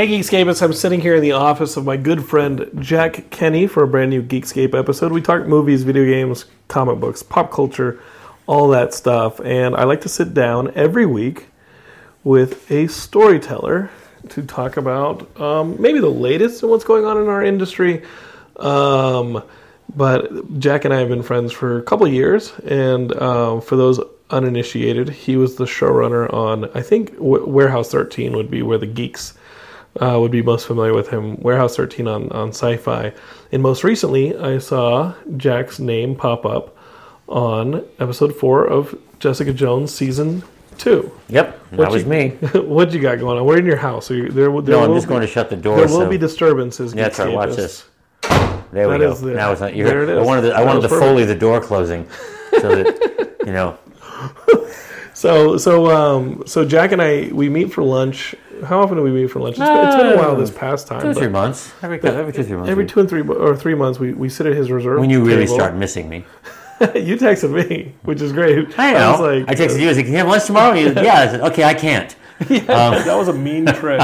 [0.00, 3.82] Hey Geekscapists, I'm sitting here in the office of my good friend Jack Kenny for
[3.82, 5.12] a brand new Geekscape episode.
[5.12, 8.00] We talk movies, video games, comic books, pop culture,
[8.46, 9.40] all that stuff.
[9.40, 11.48] And I like to sit down every week
[12.24, 13.90] with a storyteller
[14.30, 18.02] to talk about um, maybe the latest in what's going on in our industry.
[18.56, 19.42] Um,
[19.94, 24.00] but Jack and I have been friends for a couple years, and um, for those
[24.30, 28.86] uninitiated, he was the showrunner on I think w- Warehouse 13 would be where the
[28.86, 29.34] geeks
[30.00, 31.36] uh, would be most familiar with him.
[31.40, 33.12] Warehouse 13 on, on sci fi.
[33.52, 36.76] And most recently, I saw Jack's name pop up
[37.28, 40.42] on episode four of Jessica Jones season
[40.78, 41.10] two.
[41.28, 42.28] Yep, that What was you- me.
[42.54, 43.44] what you got going on?
[43.44, 44.10] We're in your house.
[44.10, 45.76] Are you, there, there No, I'm just be, going to shut the door.
[45.76, 46.94] There will so- be disturbances.
[46.94, 47.32] Yeah, that's right.
[47.34, 47.86] Watch this.
[48.72, 49.12] There we That go.
[49.12, 49.74] is the- now it's not.
[49.74, 52.08] You there heard, it I wanted to, I wanted to the door closing,
[52.60, 53.76] so that you know.
[55.12, 58.34] So so um so Jack and I we meet for lunch.
[58.64, 59.56] How often do we meet for lunch?
[59.56, 61.00] It's been, it's been a while this past time.
[61.00, 61.72] Two or but three months.
[61.82, 62.70] Every every two three months.
[62.70, 65.00] Every we- two and three or three months, we, we sit at his reserve.
[65.00, 65.56] when you really table.
[65.56, 66.24] start missing me.
[66.80, 68.78] you texted me, which is great.
[68.78, 69.10] I know.
[69.12, 69.90] was like, I texted you.
[69.90, 71.14] I said, "Can you have lunch tomorrow?" You said, yeah.
[71.14, 72.16] I said, "Okay, I can't."
[72.48, 74.00] that was a mean trick.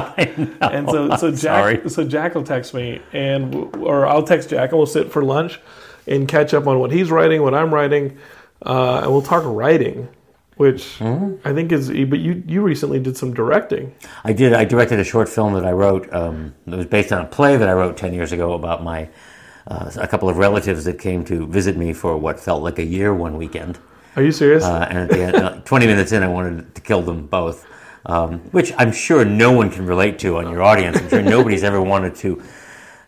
[0.61, 1.89] and so so Jack sorry.
[1.89, 5.25] so Jack will text me and w- or I'll text Jack and we'll sit for
[5.25, 5.59] lunch
[6.07, 8.19] and catch up on what he's writing, what I'm writing,
[8.61, 10.09] uh, and we'll talk writing,
[10.57, 11.47] which Mm-hmm.
[11.47, 11.89] I think is.
[11.89, 13.95] But you you recently did some directing.
[14.25, 14.53] I did.
[14.53, 16.13] I directed a short film that I wrote.
[16.13, 19.09] Um, that was based on a play that I wrote ten years ago about my
[19.69, 22.85] uh, a couple of relatives that came to visit me for what felt like a
[22.85, 23.79] year one weekend.
[24.17, 24.65] Are you serious?
[24.65, 27.67] Uh, and at the end, uh, 20 minutes in, I wanted to kill them both,
[28.07, 30.97] um, which I'm sure no one can relate to on your audience.
[30.97, 32.43] I'm sure nobody's ever wanted to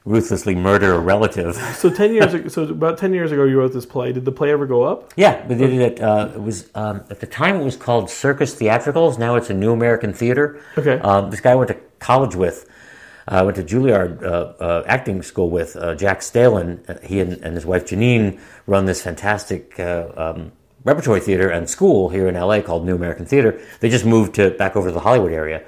[0.08, 1.54] ruthlessly murder a relative.
[1.76, 4.12] so ten years ago, so about ten years ago, you wrote this play.
[4.12, 5.12] Did the play ever go up?
[5.16, 8.10] Yeah, we did it at, uh, it was, um, at the time it was called
[8.10, 9.18] Circus Theatricals.
[9.18, 10.60] Now it's a New American Theater.
[10.76, 10.98] Okay.
[11.00, 12.68] Um, this guy I went to college with,
[13.28, 14.26] uh, went to Juilliard uh,
[14.62, 16.88] uh, acting school with uh, Jack Stehlin.
[16.88, 20.52] Uh, he and, and his wife Janine run this fantastic uh, um,
[20.84, 23.60] repertory theater and school here in LA called New American Theater.
[23.80, 25.64] They just moved to back over to the Hollywood area.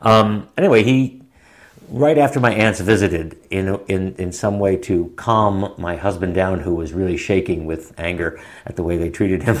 [0.00, 1.23] Um, anyway, he
[1.94, 6.60] right after my aunts visited in in in some way to calm my husband down,
[6.60, 9.58] who was really shaking with anger at the way they treated him.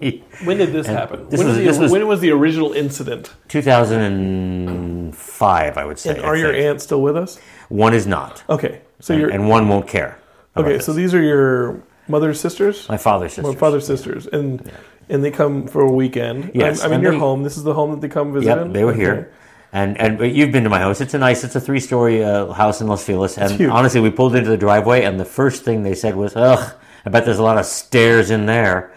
[0.00, 1.28] he, When did this happen?
[1.28, 3.32] this when, was- the, this was- when was the original incident?
[3.48, 6.14] 2005, I would say.
[6.16, 7.38] And are your aunts still with us?
[7.68, 10.18] One is not, Okay, so and, you're and one won't care.
[10.56, 10.78] okay.
[10.78, 13.50] So these are your mother's sisters, my father's sister.
[13.50, 14.70] or father's sisters, and
[15.08, 16.50] and they come for a weekend.
[16.54, 17.42] Yes, I'm, I'm in and your home.
[17.42, 18.46] This is the home that they come visit.
[18.48, 18.72] Yep, in?
[18.72, 19.00] they were Okay.
[19.00, 19.32] here.
[19.72, 21.00] And and but you've been to my house.
[21.00, 21.44] It's a nice.
[21.44, 23.38] It's a three story uh, house in Los Feliz.
[23.38, 26.74] And honestly, we pulled into the driveway, and the first thing they said was, "Ugh,
[27.06, 28.92] I bet there's a lot of stairs in there."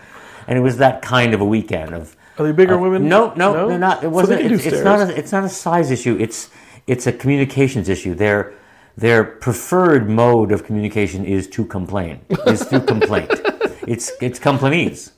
[0.47, 2.17] And it was that kind of a weekend of.
[2.37, 3.07] Are they bigger women?
[3.07, 4.03] No, no, they're not.
[4.03, 4.49] It wasn't.
[4.49, 4.99] do it's, it's not.
[5.09, 6.17] A, it's not a size issue.
[6.19, 6.49] It's
[6.87, 8.13] it's a communications issue.
[8.13, 8.53] Their
[8.97, 12.19] their preferred mode of communication is to complain.
[12.47, 13.31] Is through complaint.
[13.87, 15.11] It's it's complainese.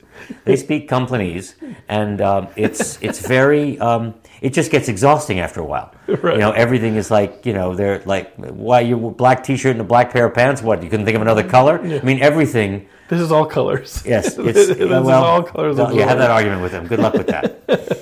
[0.44, 1.54] They speak complainese,
[1.88, 3.78] and um, it's it's very.
[3.78, 5.92] Um, it just gets exhausting after a while.
[6.08, 6.34] Right.
[6.34, 9.84] You know, everything is like you know they're like, why you black t-shirt and a
[9.84, 10.62] black pair of pants?
[10.62, 11.78] What you couldn't think of another color?
[11.80, 12.88] I mean, everything.
[13.08, 14.02] This is all colors.
[14.06, 15.24] Yes, this is well.
[15.24, 15.76] all colors.
[15.78, 16.86] you have that argument with them.
[16.86, 17.44] Good luck with that.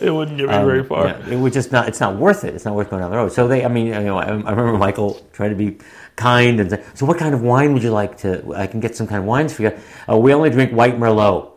[0.01, 1.09] It wouldn't get me very far.
[1.09, 1.89] Um, Yeah, it would just not.
[1.89, 2.55] It's not worth it.
[2.55, 3.33] It's not worth going down the road.
[3.33, 3.65] So they.
[3.65, 5.79] I mean, you know, I, I remember Michael trying to be
[6.17, 7.07] kind and say, so.
[7.07, 8.55] What kind of wine would you like to?
[8.55, 9.79] I can get some kind of wines for you.
[10.09, 11.51] Uh, we only drink white Merlot.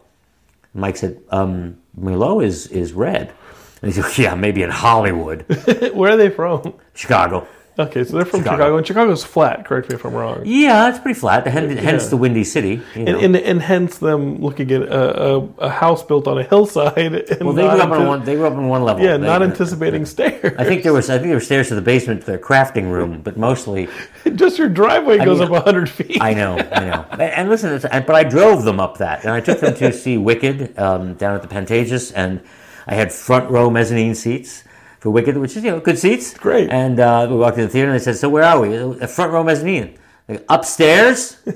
[0.74, 3.34] Mike said, um, Merlot is is red.
[3.82, 5.46] And he said, yeah, maybe in Hollywood,
[5.94, 6.74] Where are they from?
[6.94, 7.48] Chicago.
[7.80, 8.58] Okay, so they're from Chicago.
[8.58, 9.66] Chicago, and Chicago's flat.
[9.66, 10.42] Correct me if I'm wrong.
[10.44, 11.48] Yeah, it's pretty flat.
[11.48, 12.82] Hence, hence the windy city.
[12.94, 13.16] You know.
[13.20, 17.00] And, and, and hence them looking at a, a, a house built on a hillside.
[17.30, 18.26] And well, they grew up on one.
[18.26, 19.02] They grew up on one level.
[19.02, 20.56] Yeah, They- not anticipating stairs.
[20.58, 21.10] I think there was.
[21.10, 23.88] I think there were stairs to the basement to their crafting room, but mostly
[24.36, 26.22] just your driveway goes mean, up hundred feet.
[26.22, 27.06] I know, I know.
[27.18, 30.18] And listen, it's, but I drove them up that, and I took them to see
[30.18, 32.42] Wicked um, down at the Pantages, and
[32.90, 34.64] I had front row mezzanine seats
[35.00, 36.34] for Wicked, which is you know good seats.
[36.34, 36.70] Great.
[36.72, 38.76] And uh, we walked in the theater, and they said, "So where are we?
[38.76, 39.98] "Uh, Front row mezzanine.
[40.28, 41.38] Like, Upstairs.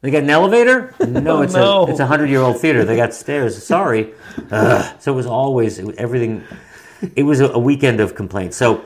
[0.00, 0.94] They got an elevator?
[1.00, 1.86] No, it's no.
[1.86, 2.84] a it's a hundred year old theater.
[2.84, 3.60] They got stairs.
[3.60, 4.14] Sorry.
[4.48, 4.96] Ugh.
[5.00, 6.44] So it was always everything.
[7.16, 8.56] It was a, a weekend of complaints.
[8.56, 8.84] So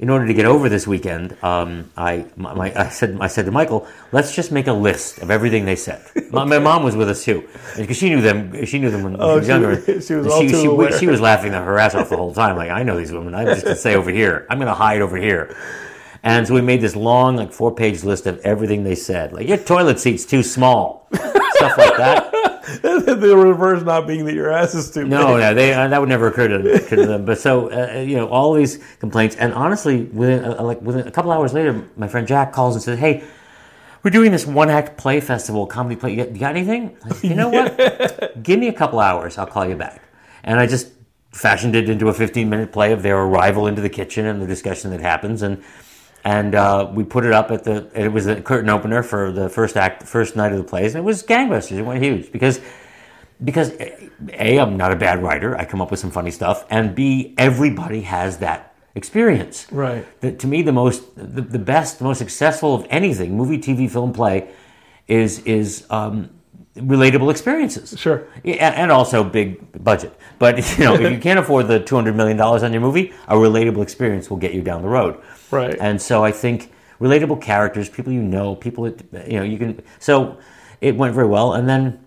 [0.00, 3.44] in order to get over this weekend, um, I my, my, I said I said
[3.44, 6.00] to Michael, let's just make a list of everything they said.
[6.32, 8.64] My, my mom was with us too because she knew them.
[8.64, 10.00] She knew them when Oh, she was younger.
[10.00, 10.92] she was all too she, aware.
[10.98, 12.56] she was laughing her ass off the whole time.
[12.56, 13.34] Like I know these women.
[13.34, 14.46] I'm just gonna say over here.
[14.48, 15.54] I'm gonna hide over here.
[16.22, 19.32] And so we made this long, like four page list of everything they said.
[19.32, 21.08] Like, your toilet seat's too small.
[21.14, 22.30] Stuff like that.
[22.82, 25.40] the reverse not being that your ass is too No, big.
[25.40, 27.24] no, they, uh, that would never occur to, to them.
[27.24, 29.34] But so, uh, you know, all these complaints.
[29.36, 32.82] And honestly, within, uh, like, within a couple hours later, my friend Jack calls and
[32.82, 33.24] says, hey,
[34.02, 36.12] we're doing this one act play festival, comedy play.
[36.14, 36.96] You, you got anything?
[37.04, 38.42] I said, you know what?
[38.42, 39.36] Give me a couple hours.
[39.38, 40.02] I'll call you back.
[40.44, 40.92] And I just
[41.32, 44.46] fashioned it into a 15 minute play of their arrival into the kitchen and the
[44.46, 45.42] discussion that happens.
[45.42, 45.62] And
[46.24, 47.90] and uh, we put it up at the.
[47.94, 51.02] It was the curtain opener for the first act, first night of the plays, and
[51.02, 51.78] it was gangbusters.
[51.78, 52.60] It went huge because
[53.42, 55.56] because a I'm not a bad writer.
[55.56, 59.66] I come up with some funny stuff, and b everybody has that experience.
[59.70, 60.04] Right.
[60.20, 63.90] The, to me, the most, the, the best, the most successful of anything, movie, TV,
[63.90, 64.50] film, play,
[65.06, 66.30] is is um,
[66.76, 67.98] relatable experiences.
[67.98, 68.26] Sure.
[68.44, 70.14] And also big budget.
[70.38, 73.12] But you know, if you can't afford the two hundred million dollars on your movie,
[73.28, 75.20] a relatable experience will get you down the road.
[75.50, 75.76] Right.
[75.80, 79.82] And so I think relatable characters, people you know, people that you know, you can.
[79.98, 80.38] So
[80.80, 82.06] it went very well, and then.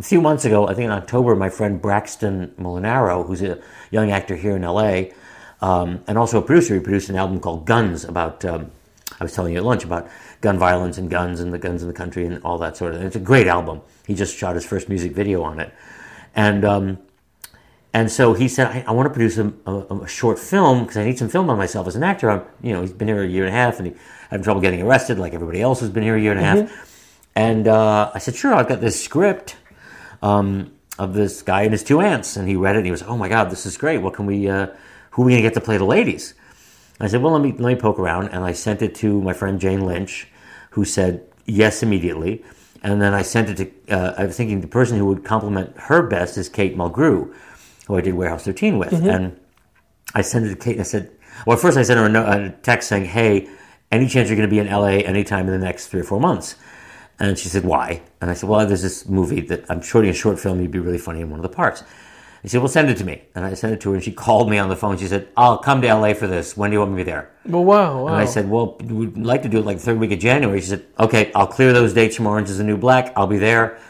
[0.00, 3.60] A few months ago, I think in October, my friend Braxton Molinaro, who's a
[3.90, 5.06] young actor here in LA,
[5.60, 8.70] um, and also a producer, he produced an album called Guns about, um,
[9.18, 10.08] I was telling you at lunch about
[10.40, 12.98] gun violence and guns and the guns in the country and all that sort of
[12.98, 13.06] thing.
[13.08, 13.80] It's a great album.
[14.06, 15.74] He just shot his first music video on it.
[16.34, 16.98] And, um,
[17.98, 20.98] and so he said, I, I want to produce a, a, a short film because
[20.98, 22.30] I need some film on myself as an actor.
[22.30, 23.94] I'm, you know, he's been here a year and a half and he
[24.30, 26.58] had trouble getting arrested like everybody else who's been here a year and a half.
[27.34, 29.56] And uh, I said, sure, I've got this script
[30.22, 32.36] um, of this guy and his two aunts.
[32.36, 33.98] And he read it and he was, oh my God, this is great.
[33.98, 34.68] What can we, uh,
[35.10, 36.34] who are we going to get to play the ladies?
[37.00, 38.28] I said, well, let me, let me poke around.
[38.28, 40.28] And I sent it to my friend Jane Lynch,
[40.70, 42.44] who said yes immediately.
[42.80, 45.76] And then I sent it to, uh, I was thinking the person who would compliment
[45.76, 47.34] her best is Kate Mulgrew,
[47.88, 48.90] who I did Warehouse 13 with.
[48.90, 49.08] Mm-hmm.
[49.08, 49.40] And
[50.14, 51.10] I sent it to Kate and I said,
[51.46, 53.48] well, first I sent her a, no- a text saying, hey,
[53.90, 56.20] any chance you're going to be in LA anytime in the next three or four
[56.20, 56.54] months?
[57.18, 58.02] And she said, why?
[58.20, 60.60] And I said, well, there's this movie that I'm shooting a short film.
[60.60, 61.80] You'd be really funny in one of the parts.
[61.80, 63.22] And She said, well, send it to me.
[63.34, 64.98] And I sent it to her and she called me on the phone.
[64.98, 66.56] She said, I'll come to LA for this.
[66.56, 67.30] When do you want me to be there?
[67.46, 68.08] Well, wow, wow.
[68.08, 70.60] And I said, well, we'd like to do it like the third week of January.
[70.60, 73.12] She said, okay, I'll clear those dates from Orange is the New Black.
[73.16, 73.80] I'll be there.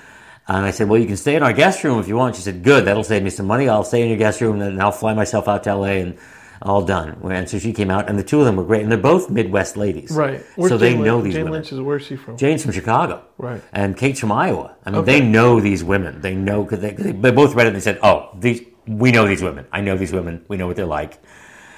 [0.48, 2.36] And I said, well, you can stay in our guest room if you want.
[2.36, 3.68] She said, good, that'll save me some money.
[3.68, 6.18] I'll stay in your guest room and I'll fly myself out to LA and
[6.62, 7.18] all done.
[7.30, 8.82] And so she came out and the two of them were great.
[8.82, 10.10] And they're both Midwest ladies.
[10.10, 10.42] right.
[10.56, 11.24] so they Jane know Lynch?
[11.24, 11.60] these Jane women.
[11.60, 12.38] Lynch is where's she from?
[12.38, 13.24] Jane's from Chicago.
[13.36, 13.62] Right.
[13.74, 14.74] And Kate's from Iowa.
[14.86, 15.20] I mean, Okay.
[15.20, 16.22] they know these women.
[16.22, 19.12] They know because they, they, they both read it and they said, oh, these, we
[19.12, 19.66] know these women.
[19.70, 20.44] I know these women.
[20.48, 21.18] We know what they're like.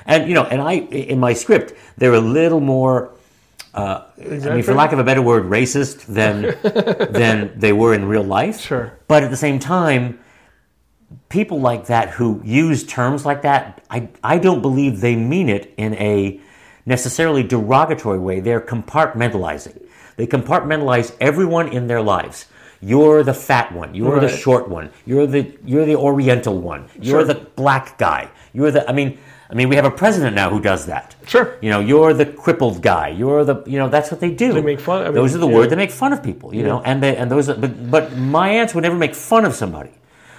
[0.06, 3.12] And, you know, and I, in my script, they're a little more,
[3.74, 4.24] uh, I
[4.54, 6.42] mean, for lack of a better word, racist than,
[7.12, 8.60] than they were in real life.
[8.60, 8.98] Sure.
[9.08, 10.18] But at the same time,
[11.28, 15.72] people like that who use terms like that, I, I don't believe they mean it
[15.76, 16.40] in a
[16.86, 18.40] necessarily derogatory way.
[18.40, 19.86] They're compartmentalizing.
[20.16, 22.46] They compartmentalize everyone in their lives.
[22.82, 23.94] You're the fat one.
[23.94, 24.90] You're the short one.
[25.04, 26.88] You're the you're the Oriental one.
[26.98, 27.24] You're Sure.
[27.24, 28.30] the black guy.
[28.54, 29.18] You're the I mean
[29.50, 31.16] I mean we have a president now who does that.
[31.26, 31.56] Sure.
[31.60, 33.08] You know, you're the crippled guy.
[33.08, 34.52] You're the you know that's what they do.
[34.52, 35.54] They make fun- I mean, those are the yeah.
[35.54, 36.54] words they make fun of people.
[36.54, 39.44] You know, and they and those are, but but my aunts would never make fun
[39.44, 39.90] of somebody.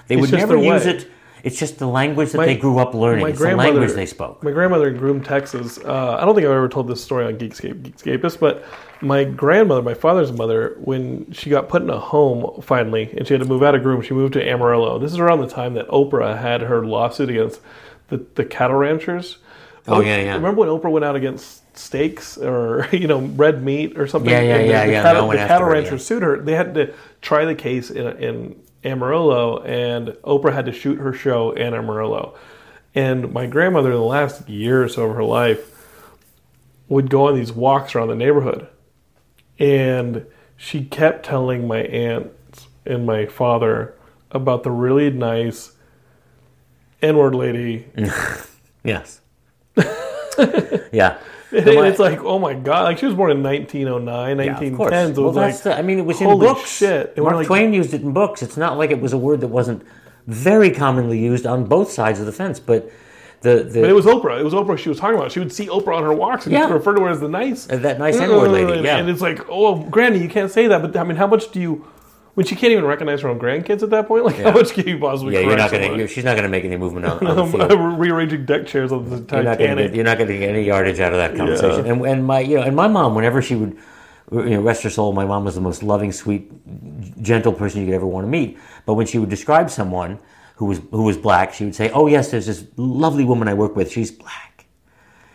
[0.07, 1.09] They would never use it.
[1.43, 3.25] It's just the language that My- they grew up learning.
[3.27, 4.43] It's the language they spoke.
[4.43, 5.79] My grandmother in Groom, Texas.
[5.79, 8.63] Uh, I don't think I've ever told this story on Geekscape, Geekscapist, but
[9.01, 13.33] my grandmother, my father's mother, when she got put in a home finally, and she
[13.33, 14.99] had to move out of Groom, she moved to Amarillo.
[14.99, 17.59] This is around the time that Oprah had her lawsuit against
[18.11, 19.37] the, the cattle ranchers.
[19.87, 20.35] Oh, yeah, yeah.
[20.35, 24.29] Remember when Oprah went out against steaks or you know red meat or something?
[24.29, 26.07] Yeah, yeah, And the, yeah, the yeah, Cattle, no the cattle her, ranchers yeah.
[26.07, 26.37] sued her.
[26.39, 31.13] They had to try the case in, in Amarillo, and Oprah had to shoot her
[31.13, 32.35] show in Amarillo.
[32.93, 35.71] And my grandmother, in the last year or so of her life,
[36.89, 38.67] would go on these walks around the neighborhood,
[39.57, 40.25] and
[40.57, 43.95] she kept telling my aunts and my father
[44.31, 45.71] about the really nice
[47.01, 47.87] N-word lady.
[48.83, 49.21] Yes.
[50.91, 51.17] yeah.
[51.51, 52.83] And So my- it's like, oh my god!
[52.85, 54.75] Like she was born in 1909, Yeah, of 1910.
[54.77, 55.15] course.
[55.15, 56.69] so Well, like, the, I mean, it was in books.
[56.77, 57.15] shit.
[57.17, 58.41] Mark like- Twain used it in books.
[58.41, 59.83] It's not like it was a word that wasn't
[60.27, 62.59] very commonly used on both sides of the fence.
[62.59, 62.89] But
[63.41, 64.39] the, the But it was Oprah.
[64.39, 65.31] It was Oprah she was talking about.
[65.31, 66.67] She would see Oprah on her walks and Yeah.
[66.71, 68.97] refer to her as the nice, Uh, that nice N-word lady, yeah.
[68.97, 70.81] And it's like, oh, Granny, you can't say that.
[70.81, 71.85] But I mean, how much do you?
[72.33, 74.87] When she can't even recognize her own grandkids at that point, like how much can
[74.87, 75.33] you possibly?
[75.33, 75.97] yeah, you're not gonna.
[75.97, 77.99] You're, she's not gonna make any movement on, on the field.
[77.99, 79.87] Rearranging deck chairs on the You're not, Titanic.
[79.87, 81.85] get, you're not going to get any yardage out of that conversation.
[81.85, 83.77] And, and my, you know, and my mom, whenever she would,
[84.31, 86.49] you know, rest her soul, my mom was the most loving, sweet,
[87.21, 88.57] gentle person you could ever want to meet.
[88.85, 90.17] But when she would describe someone
[90.55, 93.53] who was who was black, she would say, "Oh yes, there's this lovely woman I
[93.55, 93.91] work with.
[93.91, 94.65] She's black,"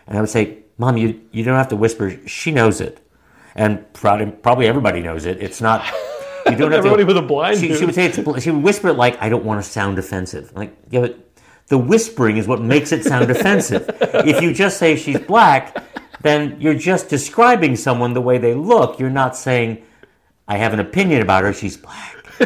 [0.07, 2.19] and I would say, Mom, you, you don't have to whisper.
[2.27, 2.99] She knows it.
[3.55, 5.41] And probably, probably everybody knows it.
[5.41, 5.83] It's not.
[6.51, 7.07] You don't have Everybody to.
[7.07, 8.43] with a blind She, she would say it's.
[8.43, 11.19] She would whisper it like, "I don't want to sound offensive." Like, yeah, but
[11.67, 13.89] the whispering is what makes it sound offensive.
[14.25, 15.83] If you just say she's black,
[16.21, 18.99] then you're just describing someone the way they look.
[18.99, 19.83] You're not saying,
[20.47, 21.53] "I have an opinion about her.
[21.53, 22.15] She's black."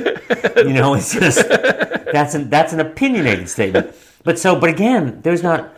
[0.57, 3.93] you know, it's just that's an that's an opinionated statement.
[4.23, 5.73] But so, but again, there's not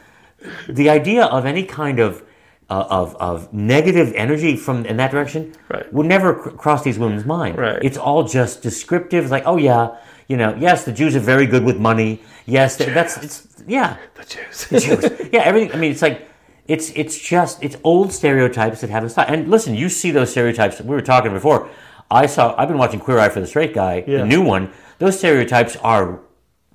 [0.68, 2.24] the idea of any kind of
[2.70, 5.91] uh, of of negative energy from in that direction Right.
[5.93, 7.58] would never cr- cross these women's mind.
[7.58, 7.79] Right.
[7.84, 11.63] It's all just descriptive, like, oh yeah, you know, yes, the Jews are very good
[11.63, 12.22] with money.
[12.46, 14.67] Yes, th- that's it's yeah, The Jews.
[14.67, 15.29] the Jews.
[15.34, 15.72] yeah, everything.
[15.74, 16.27] I mean, it's like
[16.67, 19.29] it's it's just it's old stereotypes that haven't stopped.
[19.29, 20.79] And listen, you see those stereotypes.
[20.82, 21.70] We were talking before.
[22.12, 22.55] I saw.
[22.58, 24.20] I've been watching Queer Eye for the Straight Guy, Yeah.
[24.20, 24.72] the new one.
[25.00, 26.20] Those stereotypes are,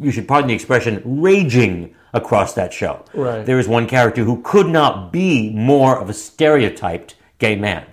[0.00, 3.04] you should pardon the expression, raging across that show.
[3.14, 3.44] Right.
[3.44, 7.86] There is one character who could not be more of a stereotyped gay man.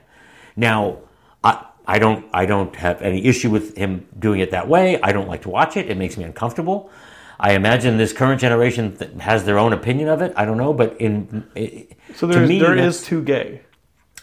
[0.55, 0.99] Now,
[1.43, 4.99] I, I don't I don't have any issue with him doing it that way.
[5.01, 5.89] I don't like to watch it.
[5.89, 6.89] It makes me uncomfortable.
[7.37, 10.31] I imagine this current generation th- has their own opinion of it.
[10.37, 13.61] I don't know, but in it, So to there's, me, there is too gay.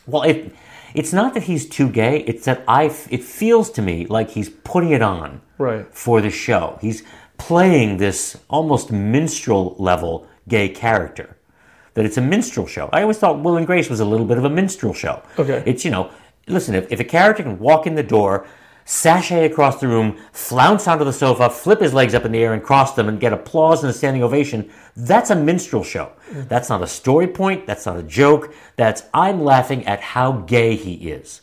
[0.07, 0.55] well, it,
[0.95, 2.21] it's not that he's too gay.
[2.21, 2.87] It's that I.
[2.87, 5.87] f- It feels to me like he's putting it on Right.
[5.95, 6.79] for the show.
[6.81, 7.03] He's
[7.47, 11.37] playing this almost minstrel level gay character.
[11.95, 12.89] That it's a minstrel show.
[12.93, 15.23] I always thought Will and Grace was a little bit of a minstrel show.
[15.37, 15.63] Okay.
[15.67, 16.11] It's you know,
[16.47, 18.47] listen, if, if a character can walk in the door,
[18.85, 22.55] sashay across the room, flounce onto the sofa, flip his legs up in the air
[22.55, 26.13] and cross them and get applause and a standing ovation, that's a minstrel show.
[26.31, 26.49] Mm.
[26.49, 28.55] That's not a story point, that's not a joke.
[28.77, 31.41] That's I'm laughing at how gay he is.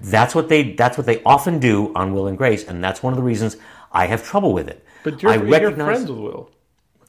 [0.00, 3.12] That's what they that's what they often do on Will and Grace, and that's one
[3.12, 3.58] of the reasons
[3.92, 4.83] I have trouble with it.
[5.04, 6.50] But you're, I you're recognize friends with Will.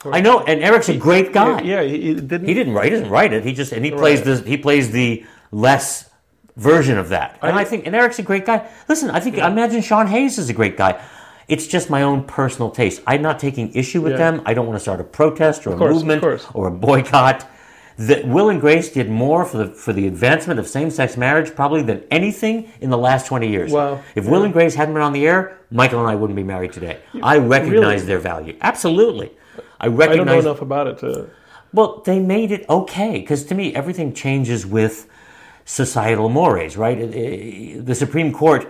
[0.05, 1.61] I know, and Eric's a great guy.
[1.61, 2.47] Yeah, he, didn't.
[2.47, 2.85] He didn't write.
[2.85, 3.43] He doesn't write it.
[3.43, 4.43] He just and he plays Right.
[4.43, 6.07] the he plays the less
[6.57, 7.39] version of that.
[7.41, 8.69] And I, think and Eric's a great guy.
[8.87, 11.01] Listen, I think I imagine Sean Hayes is a great guy.
[11.47, 13.01] It's just my own personal taste.
[13.07, 14.31] I'm not taking issue with Yeah.
[14.31, 14.41] them.
[14.45, 16.23] I don't want to start a protest or a course, movement
[16.53, 17.47] or a boycott.
[17.97, 21.55] That Will and Grace did more for the for the advancement of same sex marriage
[21.55, 23.71] probably than anything in the last 20 years.
[23.71, 24.01] Wow.
[24.15, 26.73] If Will and Grace hadn't been on the air, Michael and I wouldn't be married
[26.73, 26.99] today.
[27.23, 27.99] I recognize Really?
[28.05, 28.57] their value.
[28.61, 29.31] Absolutely.
[29.79, 31.29] I I don't recognize know enough about it to.
[31.73, 35.07] well, they made it okay because to me, everything changes with
[35.63, 36.97] societal mores, right?
[36.99, 38.67] It- it- The Supreme Court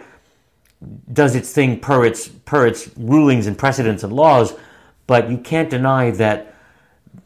[1.11, 4.53] does its thing per its per its rulings and precedents and laws,
[5.07, 6.53] but you can't deny that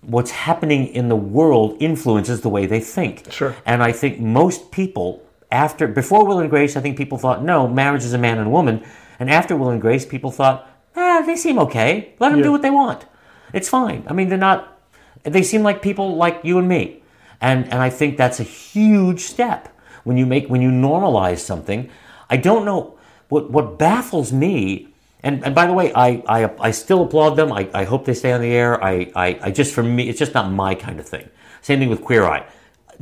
[0.02, 3.32] what's happening in the world influences the way they think.
[3.32, 3.56] Sure.
[3.66, 7.68] And I think most people after before Will and Grace, I think people thought no,
[7.68, 8.84] marriage is a man and woman,
[9.20, 12.14] and after Will and Grace, people thought ah, they seem okay.
[12.20, 12.46] Let them Yeah.
[12.46, 13.06] do what they want.
[13.54, 14.04] It's fine.
[14.08, 14.78] I mean, they're not.
[15.24, 17.02] They seem like people like you and me,
[17.42, 19.70] and and I think that's a huge step
[20.04, 21.90] when you make when you normalize something.
[22.30, 22.98] I don't know
[23.30, 24.88] what what baffles me.
[25.22, 27.52] And, and by the way, I, I, I still applaud them.
[27.52, 28.82] I, I hope they stay on the air.
[28.84, 31.30] I, I, I just, for me, it's just not my kind of thing.
[31.62, 32.48] Same thing with Queer Eye.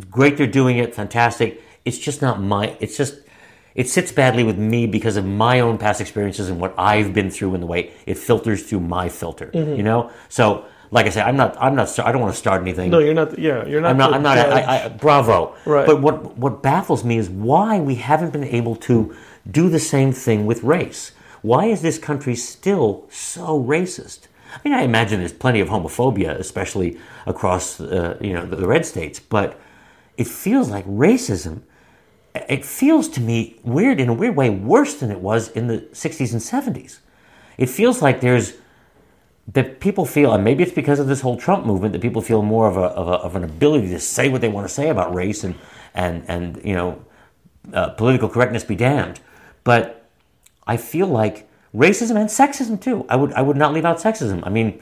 [0.10, 1.62] Great they're doing it, fantastic.
[1.86, 3.20] It's just not my, it's just,
[3.76, 7.30] it sits badly with me because of my own past experiences and what I've been
[7.30, 9.76] through and the way it filters through my filter, mm-hmm.
[9.76, 10.12] you know?
[10.30, 12.90] So, like I said, I'm not, I'm not, I don't want to start anything.
[12.90, 13.38] No, you're not.
[13.38, 13.92] Yeah, you're not.
[13.92, 14.14] I'm not.
[14.14, 14.38] I'm not.
[14.38, 15.54] I, I, bravo.
[15.66, 15.86] Right.
[15.86, 19.14] But what what baffles me is why we haven't been able to
[19.52, 21.12] do the same thing with race.
[21.42, 24.28] Why is this country still so racist?
[24.54, 28.68] I mean, I imagine there's plenty of homophobia, especially across uh, you know the, the
[28.68, 29.60] red states, but
[30.18, 31.62] it feels like racism.
[32.34, 35.80] It feels to me weird in a weird way, worse than it was in the
[35.92, 37.00] 60s and 70s.
[37.58, 38.54] It feels like there's
[39.54, 42.42] that people feel, and maybe it's because of this whole Trump movement, that people feel
[42.42, 44.90] more of, a, of, a, of an ability to say what they want to say
[44.90, 45.56] about race and,
[45.94, 47.02] and, and you know,
[47.74, 49.20] uh, political correctness be damned.
[49.64, 49.97] But
[50.68, 53.06] I feel like racism and sexism too.
[53.10, 54.42] I would, I would not leave out sexism.
[54.44, 54.80] I mean,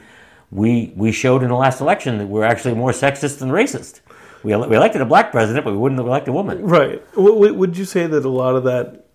[0.50, 4.00] we, we showed in the last election that we're actually more sexist than racist.
[4.42, 6.64] We, ele- we elected a black president, but we wouldn't have elect a woman.
[6.64, 7.02] Right.
[7.16, 9.06] Would you say that a lot of that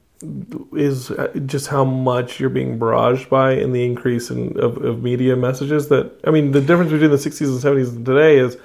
[0.73, 5.01] is uh, just how much you're being barraged by in the increase in, of, of
[5.01, 5.87] media messages?
[5.89, 8.57] That I mean, the difference between the '60s and '70s and today is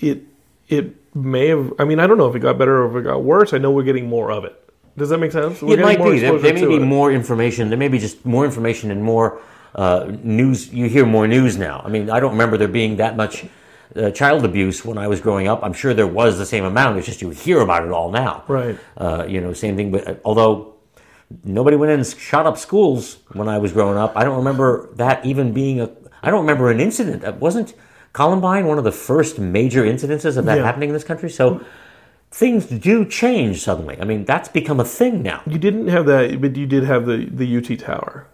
[0.00, 0.22] it
[0.68, 1.72] it may have.
[1.78, 3.52] I mean, I don't know if it got better or if it got worse.
[3.52, 4.60] I know we're getting more of it.
[4.96, 5.60] Does that make sense?
[5.60, 6.20] We're it might more be.
[6.20, 6.80] There, there may be it.
[6.80, 7.68] more information.
[7.68, 9.40] There may be just more information and more
[9.74, 10.72] uh, news.
[10.72, 11.82] You hear more news now.
[11.84, 13.44] I mean, I don't remember there being that much
[13.96, 15.64] uh, child abuse when I was growing up.
[15.64, 16.98] I'm sure there was the same amount.
[16.98, 18.44] It's just you hear about it all now.
[18.46, 18.78] Right.
[18.96, 19.90] Uh, you know, same thing.
[19.90, 20.74] But uh, although
[21.42, 24.90] nobody went in and shot up schools when I was growing up, I don't remember
[24.94, 25.90] that even being a.
[26.22, 27.22] I don't remember an incident.
[27.22, 27.74] That wasn't
[28.12, 30.64] Columbine one of the first major incidences of that Yeah.
[30.64, 31.28] happening in this country.
[31.28, 31.60] So
[32.34, 33.96] things do change suddenly.
[34.00, 35.40] I mean, that's become a thing now.
[35.46, 38.26] You didn't have that, but you did have the the UT Tower,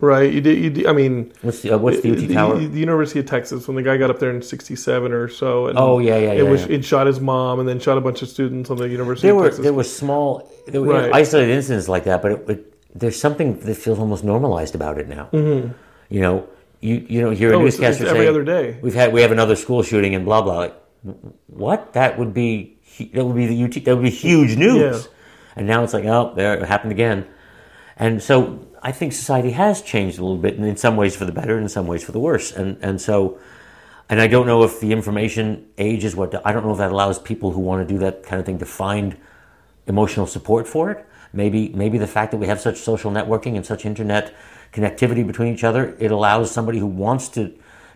[0.00, 0.32] right?
[0.32, 0.58] You did.
[0.64, 2.58] You did I mean, What's the, uh, what's the UT Tower?
[2.58, 5.78] The, University of Texas, when the guy got up there in '67 or so, and
[5.78, 6.76] Oh, yeah, yeah, it yeah, was yeah.
[6.76, 9.34] it shot his mom and then shot a bunch of students on the University There
[9.36, 9.62] of were Texas.
[9.64, 11.12] there were small, there were Right.
[11.14, 12.60] isolated incidents like that, but it, it,
[12.98, 15.28] there's something that feels almost normalized about it now.
[15.32, 15.72] Mm-hmm.
[16.10, 16.48] You know,
[16.80, 18.78] you you know, hear a Oh, it's- newscaster it's every say, other day.
[18.82, 20.58] We've had we have another school shooting and blah blah.
[20.58, 20.74] Like,
[21.46, 21.92] what?
[21.92, 25.04] That would be that would be the UT that would be huge news.
[25.04, 25.10] Yeah.
[25.56, 27.26] And now it's like, oh, there it happened again.
[27.96, 31.24] And so I think society has changed a little bit, and in some ways for
[31.24, 32.52] the better, and in some ways for the worse.
[32.52, 33.38] And and so,
[34.08, 36.90] and I don't know if the information age is what I don't know if that
[36.92, 39.16] allows people who want to do that kind of thing to find
[39.86, 41.06] emotional support for it.
[41.32, 44.34] Maybe maybe the fact that we have such social networking and such internet
[44.72, 47.54] connectivity between each other, it allows somebody who wants to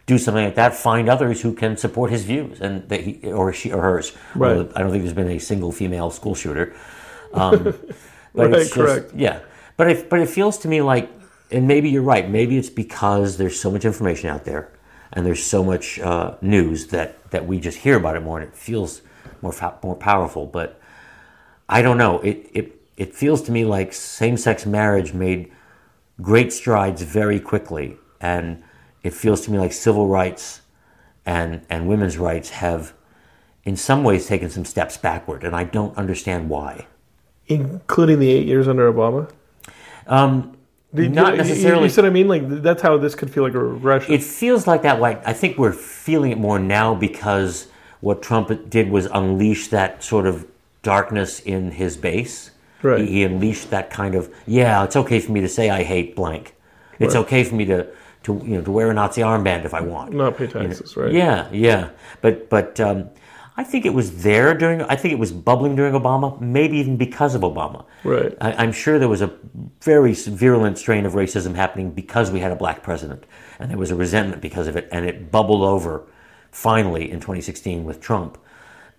[0.09, 3.53] do something like that find others who can support his views and that he or
[3.53, 4.13] she or hers.
[4.35, 4.57] Right.
[4.57, 6.75] Although I don't think there's been a single female school shooter.
[7.35, 7.63] Um,
[8.35, 9.13] but Right, it's just- correct.
[9.15, 9.41] yeah,
[9.77, 11.11] but it, but it feels to me like,
[11.51, 12.29] and maybe you're right.
[12.29, 14.71] Maybe it's because there's so much information out there,
[15.13, 18.49] and there's so much uh, news that that we just hear about it more, and
[18.49, 19.03] it feels
[19.43, 20.47] more fa- more powerful.
[20.47, 20.81] But
[21.69, 22.21] I don't know.
[22.21, 25.53] It it it feels to me like same-sex marriage made
[26.21, 28.63] great strides very quickly, and
[29.03, 30.63] it feels to me like civil rights
[31.27, 32.93] and and women's rights have,
[33.65, 36.87] in some ways, taken some steps backward, and I don't understand why.
[37.51, 39.31] including the eight years under Obama.
[40.07, 40.57] Um,
[40.93, 41.83] not you- you- necessarily.
[41.85, 44.13] You, said I mean like that's how this could feel like a regression.
[44.13, 45.19] It feels like that way.
[45.25, 47.69] I think we're feeling it more now because
[48.01, 50.47] what Trump did was unleash that sort of
[50.83, 52.51] darkness in his base.
[52.83, 53.01] Right.
[53.01, 54.85] He, he unleashed that kind of yeah.
[54.85, 56.55] It's okay for me to say I hate blank.
[56.99, 57.21] It's Right.
[57.23, 57.87] okay for me to
[58.29, 60.13] to you know to wear a Nazi armband if I want.
[60.13, 61.13] Not pay taxes, right?
[61.13, 61.91] Yeah, yeah.
[62.21, 63.11] But but um,
[63.57, 64.83] I think it was there during.
[64.83, 66.41] I think it was bubbling during Obama.
[66.41, 67.85] Maybe even because of Obama.
[68.05, 68.35] Right.
[68.41, 69.33] I, I'm sure there was a
[69.81, 73.25] very virulent strain of racism happening because we had a black president,
[73.59, 76.07] and there was a resentment because of it, and it bubbled over
[76.51, 78.39] finally in 2016 with Trump,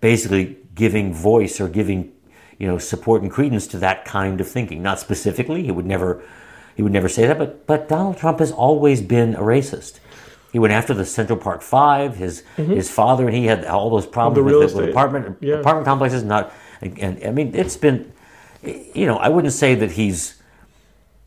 [0.00, 2.12] basically giving voice or giving
[2.58, 4.82] you know support and credence to that kind of thinking.
[4.82, 6.22] Not specifically, he would never
[6.76, 10.00] he would never say that, but but Donald Trump has always been a racist.
[10.52, 12.16] He went after the Central Park Five.
[12.16, 14.58] His his father and he had all those problems Mm-hmm.
[14.58, 15.54] The with, the, with apartment Yeah.
[15.56, 16.22] apartment complexes.
[16.24, 18.12] Not and, and I mean it's been
[18.62, 20.36] you know, I wouldn't say that he's,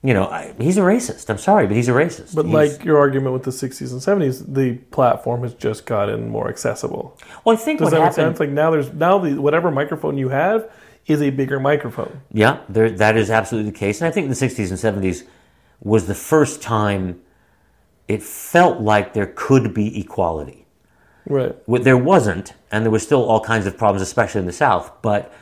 [0.03, 1.29] you know, I, he's a racist.
[1.32, 2.36] I'm sorry, but he's a racist.
[2.36, 6.29] But He's- like your argument with the 60s and 70s, the platform has just gotten
[6.29, 7.17] more accessible.
[7.43, 8.39] well, I think Does what that make sense?
[8.39, 10.69] Like now, there's now the whatever microphone you have
[11.05, 12.21] is a bigger microphone.
[12.31, 14.01] yeah, there, that is absolutely the case.
[14.01, 15.25] And I think the 60s and 70s
[15.81, 17.21] was the first time
[18.07, 20.65] it felt like there could be equality.
[21.25, 21.55] Right.
[21.67, 24.91] There wasn't, and there was still all kinds of problems, especially in the South.
[25.01, 25.33] But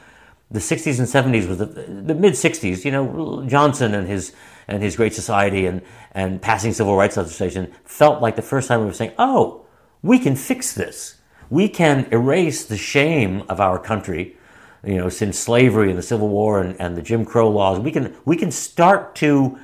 [0.52, 2.86] the '60s and '70s was the, the mid '60s.
[2.86, 4.34] You know, Johnson and his
[4.68, 8.82] and his Great Society and and passing civil rights legislation felt like the first time
[8.82, 9.66] we were saying, "Oh,
[10.04, 11.16] we can fix this.
[11.50, 14.38] We can erase the shame of our country."
[14.84, 17.92] You know, since slavery and the Civil War and, and the Jim Crow laws, we
[17.92, 19.60] can we can start to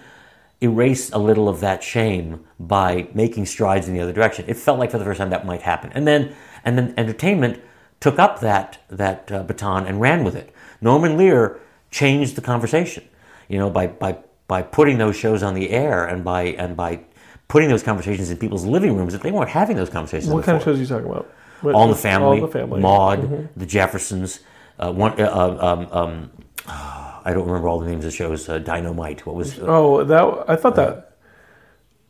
[0.62, 4.45] erase a little of that shame by making strides in the other direction.
[4.47, 7.62] It felt like for the first time that might happen, and then and then entertainment
[7.99, 10.53] took up that that uh, baton and ran with it.
[10.82, 13.03] Norman Lear changed the conversation,
[13.47, 16.99] you know, by by by putting those shows on the air and by and by
[17.47, 20.32] putting those conversations in people's living rooms that they weren't having those conversations.
[20.32, 21.25] What kind of shows are you talking about?
[21.62, 22.82] What- All in the Family, All the Family.
[22.82, 23.60] Maude, Mm-hmm.
[23.60, 24.41] The Jeffersons.
[24.79, 26.31] Uh, one, uh, um, um,
[26.67, 28.47] I don't remember all the names of the shows.
[28.47, 29.25] Uh, Dynamite.
[29.25, 29.57] What was?
[29.59, 31.17] Uh, Oh, that I thought that.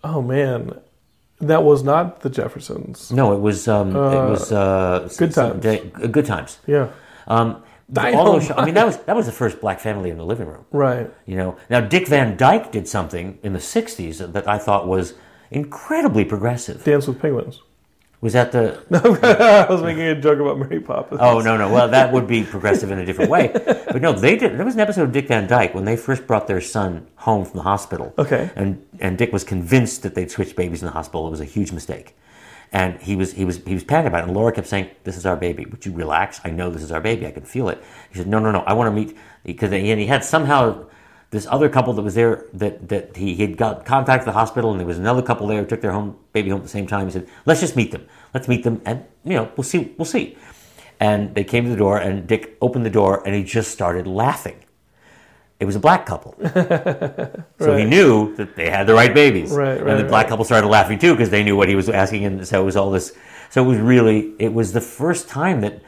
[0.03, 0.79] Oh man,
[1.39, 3.11] that was not the Jeffersons.
[3.11, 3.67] no, it was.
[3.67, 4.51] Um, it was.
[4.51, 5.61] Uh, Good Times.
[5.61, 6.59] day- uh, good times.
[6.67, 6.89] Yeah.
[7.27, 8.15] Um, Dynamite.
[8.19, 10.25] all those show- I mean, that was that was the first black family in the
[10.25, 10.65] living room.
[10.71, 11.09] Right.
[11.25, 11.57] You know.
[11.69, 15.13] Now Dick Van Dyke did something in the '60s that I thought was
[15.51, 16.83] incredibly progressive.
[16.83, 17.61] Dance with Penguins.
[18.19, 18.83] Was that the?
[18.89, 21.19] No, I was making a joke about Mary Poppins.
[21.21, 21.71] Oh no no.
[21.71, 23.51] Well, that would be progressive in a different way.
[23.53, 24.57] But no, they did.
[24.57, 27.45] There was an episode of Dick Van Dyke when they first brought their son home
[27.45, 28.13] from the hospital.
[28.17, 28.49] Okay.
[28.55, 31.27] And and Dick was convinced that they'd switched babies in the hospital.
[31.27, 32.15] It was a huge mistake.
[32.73, 34.27] And he was he was he was panicking about it.
[34.27, 35.65] And Laura kept saying, "This is our baby.
[35.65, 36.41] Would you relax?
[36.43, 37.27] I know this is our baby.
[37.27, 38.59] I can feel it." He said, "No, no, no.
[38.61, 40.85] I want to meet because and he had somehow
[41.29, 44.79] this other couple that was there that that he had got contacted the hospital, and
[44.79, 47.05] there was another couple there who took their home baby home at the same time.
[47.05, 48.07] He said, "Let's just meet them.
[48.33, 49.93] Let's meet them, and you know, we'll see.
[49.97, 50.37] We'll see."
[50.99, 54.07] And they came to the door, and Dick opened the door, and he just started
[54.07, 54.63] laughing.
[55.59, 56.35] It was a black couple.
[57.59, 59.51] So he knew that they had the right babies.
[59.51, 60.29] Right, and the black right.
[60.29, 62.75] couple started laughing too because they knew what he was asking, and so it was
[62.77, 63.13] all this.
[63.49, 65.81] So it was really, it was the first time that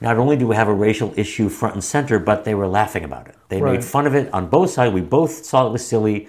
[0.00, 3.04] not only do we have a racial issue front and center, but they were laughing
[3.04, 3.36] about it.
[3.54, 3.72] They Right.
[3.74, 4.92] made fun of it on both sides.
[4.92, 6.28] We both saw it was silly.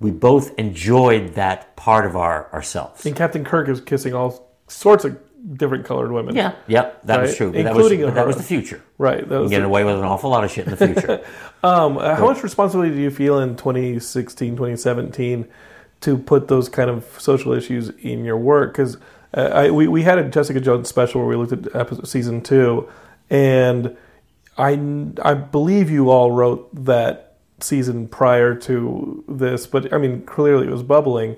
[0.00, 3.06] We both enjoyed that part of our ourselves.
[3.06, 5.18] And Captain Kirk is kissing all sorts of
[5.56, 6.34] different colored women.
[6.36, 7.52] Yeah, yep, that was true.
[7.52, 8.80] But that was, Including that was the future.
[8.98, 9.28] Right.
[9.28, 11.20] That You was get away with an awful lot of shit in the future.
[11.64, 15.46] Um, how much responsibility do you feel in 2016, 2017
[16.00, 18.72] to put those kind of social issues in your work?
[18.72, 18.96] Because
[19.32, 22.88] uh, we, we had a Jessica Jones special where we looked at episode, season two,
[23.30, 23.96] and
[24.58, 24.72] I,
[25.22, 30.70] I believe you all wrote that season prior to this, but I mean, clearly it
[30.70, 31.36] was bubbling.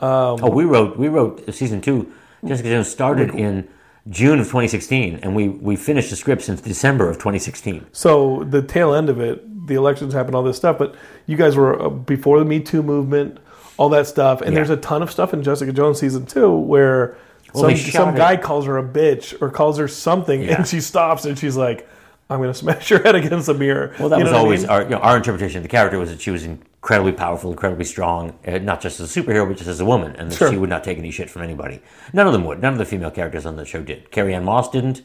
[0.00, 2.12] oh, we wrote we wrote season two.
[2.44, 3.68] Jessica Jones started in
[4.08, 7.86] June of 2016, and we we finished the script since December of 2016.
[7.92, 10.78] So the tail end of it, the elections happened, all this stuff.
[10.78, 10.94] But
[11.26, 13.38] you guys were uh, before the Me Too movement,
[13.76, 14.40] all that stuff.
[14.40, 14.56] And Yeah.
[14.56, 17.16] there's a ton of stuff in Jessica Jones season two where
[17.52, 20.56] Well, some some guy calls her a bitch or calls her something, Yeah.
[20.58, 21.88] and she stops and she's like,
[22.30, 24.42] "I'm going to smash your head against the mirror." Well, that You was what I
[24.42, 24.70] always mean?
[24.70, 27.84] our, you know, our interpretation of the character was that she was incredibly powerful, incredibly
[27.84, 30.50] strong, uh, not just as a superhero, but just as a woman, and that Sure.
[30.50, 31.80] she would not take any shit from anybody.
[32.12, 32.60] None of them would.
[32.62, 34.10] None of the female characters on the show did.
[34.10, 35.02] Carrie-Anne Moss didn't.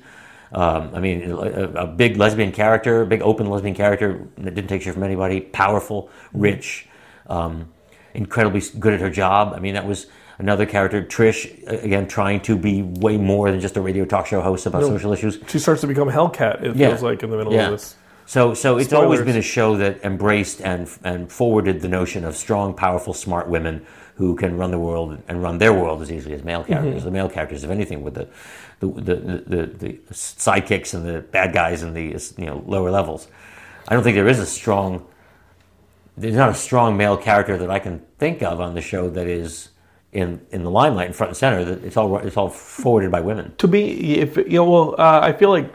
[0.51, 4.67] Um, I mean, a, a big lesbian character, a big open lesbian character that didn't
[4.67, 5.41] take shit from anybody.
[5.41, 6.87] Powerful, rich,
[7.27, 7.71] um,
[8.13, 9.53] incredibly good at her job.
[9.55, 10.05] I mean, that was
[10.43, 11.01] another character.
[11.01, 11.43] Trish,
[11.83, 15.13] again, trying to be way more than just a radio talk show host about social
[15.13, 15.39] issues.
[15.47, 16.63] She starts to become Hellcat.
[16.63, 16.89] It Yeah.
[16.89, 17.67] feels like in the middle Yeah.
[17.67, 17.95] of this.
[18.25, 22.35] So, so it's always been a show that embraced and and forwarded the notion of
[22.35, 26.35] strong, powerful, smart women who can run the world and run their world as easily
[26.35, 26.95] as male characters.
[26.97, 27.05] Mm-hmm.
[27.05, 28.27] The male characters, if anything, with the
[28.79, 29.15] the, the
[29.55, 33.27] the the sidekicks and the bad guys and the you know lower levels.
[33.87, 35.05] I don't think there is a strong.
[36.15, 39.27] There's not a strong male character that I can think of on the show that
[39.27, 39.69] is
[40.13, 41.65] in in the limelight, in front and center.
[41.65, 43.53] That it's all it's all forwarded by women.
[43.57, 45.73] To me, if you know, well, uh, I feel like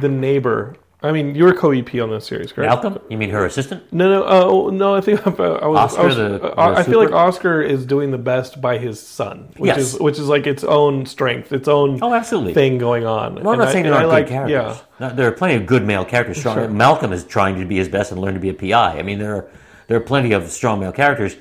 [0.00, 0.74] the neighbor.
[1.02, 2.70] I mean, you're co-EP on this series, correct?
[2.82, 3.92] Malcolm, you mean her assistant?
[3.92, 4.94] No, no, uh, no.
[4.94, 5.60] I think I was.
[5.62, 7.12] I was, Oscar, the- uh, the I feel like?
[7.12, 9.78] Oscar is doing the best by his son, which Yes.
[9.94, 12.54] is which is like its own strength, its own Oh, absolutely.
[12.54, 13.34] thing going on.
[13.36, 14.82] Well, I'm And not I- saying and there aren't like, good characters.
[14.98, 16.38] Yeah, there are plenty of good male characters.
[16.38, 16.56] Strong.
[16.56, 16.68] Sure.
[16.68, 18.98] Malcolm is trying to be his best and learn to be a PI.
[18.98, 19.46] I mean, there are
[19.88, 21.36] there are plenty of strong male characters,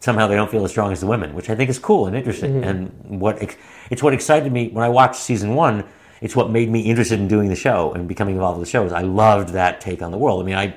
[0.00, 2.16] somehow they don't feel as strong as the women, which I think is cool and
[2.16, 2.54] interesting.
[2.54, 2.64] Mm-hmm.
[2.64, 3.56] And what
[3.90, 5.84] it's what excited me when I watched season one.
[6.20, 8.84] It's what made me interested in doing the show and becoming involved with the show.
[8.84, 10.42] Is I loved that take on the world.
[10.42, 10.74] I mean, I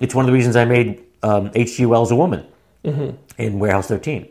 [0.00, 1.84] it's one of the reasons I made um, H.G.
[1.84, 2.46] Wells a woman
[3.36, 4.28] in Warehouse 13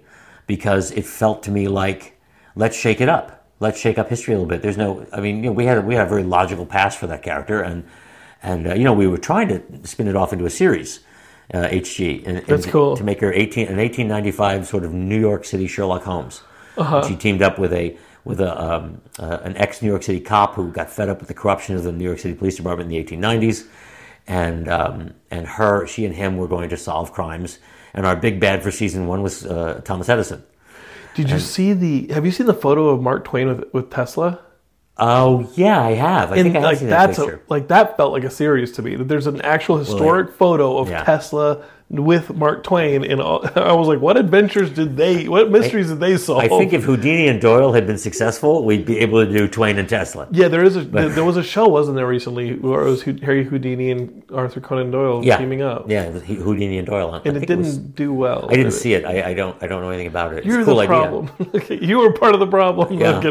[0.48, 2.18] because it felt to me like
[2.56, 3.46] let's shake it up.
[3.60, 4.62] Let's shake up history a little bit.
[4.62, 7.00] There's no, I mean, you know, we had a, we had a very logical past
[7.00, 7.86] for that character, and
[8.44, 11.00] and uh, you know we were trying to spin it off into a series,
[11.54, 12.98] uh, HG, and, and That's to, cool.
[12.98, 16.42] to make her 18 an 1895 sort of New York City Sherlock Holmes.
[16.78, 17.08] Uh-huh.
[17.08, 20.56] She teamed up with a with a um, uh, an ex New York City cop
[20.56, 22.98] who got fed up with the corruption of the New York City Police Department in
[22.98, 23.68] the 1890s,
[24.28, 27.60] and um, and her she and him were going to solve crimes.
[27.94, 30.44] And our big bad for season one was uh, Thomas Edison.
[31.16, 32.14] Did you see the?
[32.14, 34.40] Have you seen the photo of Mark Twain with with Tesla?
[35.00, 36.32] Oh yeah, I have.
[36.32, 38.30] I And think I have like seen that that's a, like that felt like a
[38.30, 38.96] series to me.
[38.96, 41.04] That there's an actual historic photo of yeah.
[41.04, 43.22] Tesla with Mark Twain, and
[43.56, 45.28] I was like, what adventures did they?
[45.28, 46.44] What mysteries did they solve?
[46.44, 49.78] I think if Houdini and Doyle had been successful, we'd be able to do Twain
[49.78, 50.28] and Tesla.
[50.32, 53.04] Yeah, there is a there, there was a show, wasn't there, recently where it was
[53.04, 57.12] Harry Houdini and Arthur Conan Doyle Yeah, teaming up, Yeah, Houdini and Doyle.
[57.12, 58.50] I and it didn't was- do well.
[58.52, 59.06] I didn't see it.
[59.06, 59.56] I, I don't.
[59.64, 60.40] I don't know anything about it.
[60.40, 60.88] It's You're a cool the idea.
[60.98, 61.30] problem.
[61.88, 63.00] You were part of the problem.
[63.00, 63.22] Yeah.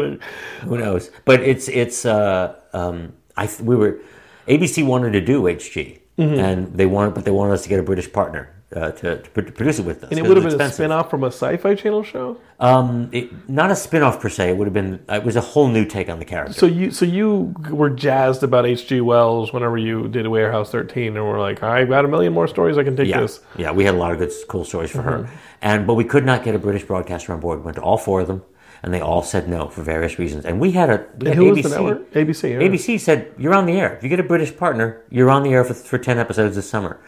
[0.61, 1.11] Who knows?
[1.25, 2.05] But it's it's.
[2.05, 3.99] Uh, um, I we were
[4.47, 6.39] ABC wanted to do HG, Mm-hmm.
[6.39, 9.29] and they wanted, but they wanted us to get a British partner uh, to, to
[9.29, 10.09] produce it with us.
[10.09, 10.73] And it would have been a expensive.
[10.75, 12.37] spin-off from a sci-fi channel show.
[12.59, 14.49] Um, it, not a spin-off per se.
[14.49, 14.99] It would have been.
[15.07, 16.53] It was a whole new take on the character.
[16.53, 18.99] So you so you were jazzed about H.G.
[19.01, 22.77] Wells whenever you did Warehouse 13, and were like, I got a million more stories
[22.79, 23.39] I can take Yeah, this.
[23.55, 25.09] yeah, we had a lot of good, cool stories for Mm-hmm.
[25.25, 25.29] her,
[25.61, 27.59] and but we could not get a British broadcaster on board.
[27.59, 28.41] We went to all four of them,
[28.83, 30.45] and they all said no for various reasons.
[30.45, 31.55] And we had a we had ABC.
[31.55, 32.11] was the network?
[32.13, 32.49] ABC.
[32.51, 32.67] yeah.
[32.67, 33.95] ABC said you're on the air.
[33.95, 36.69] If you get a British partner, you're on the air for, for ten episodes this
[36.69, 36.99] summer,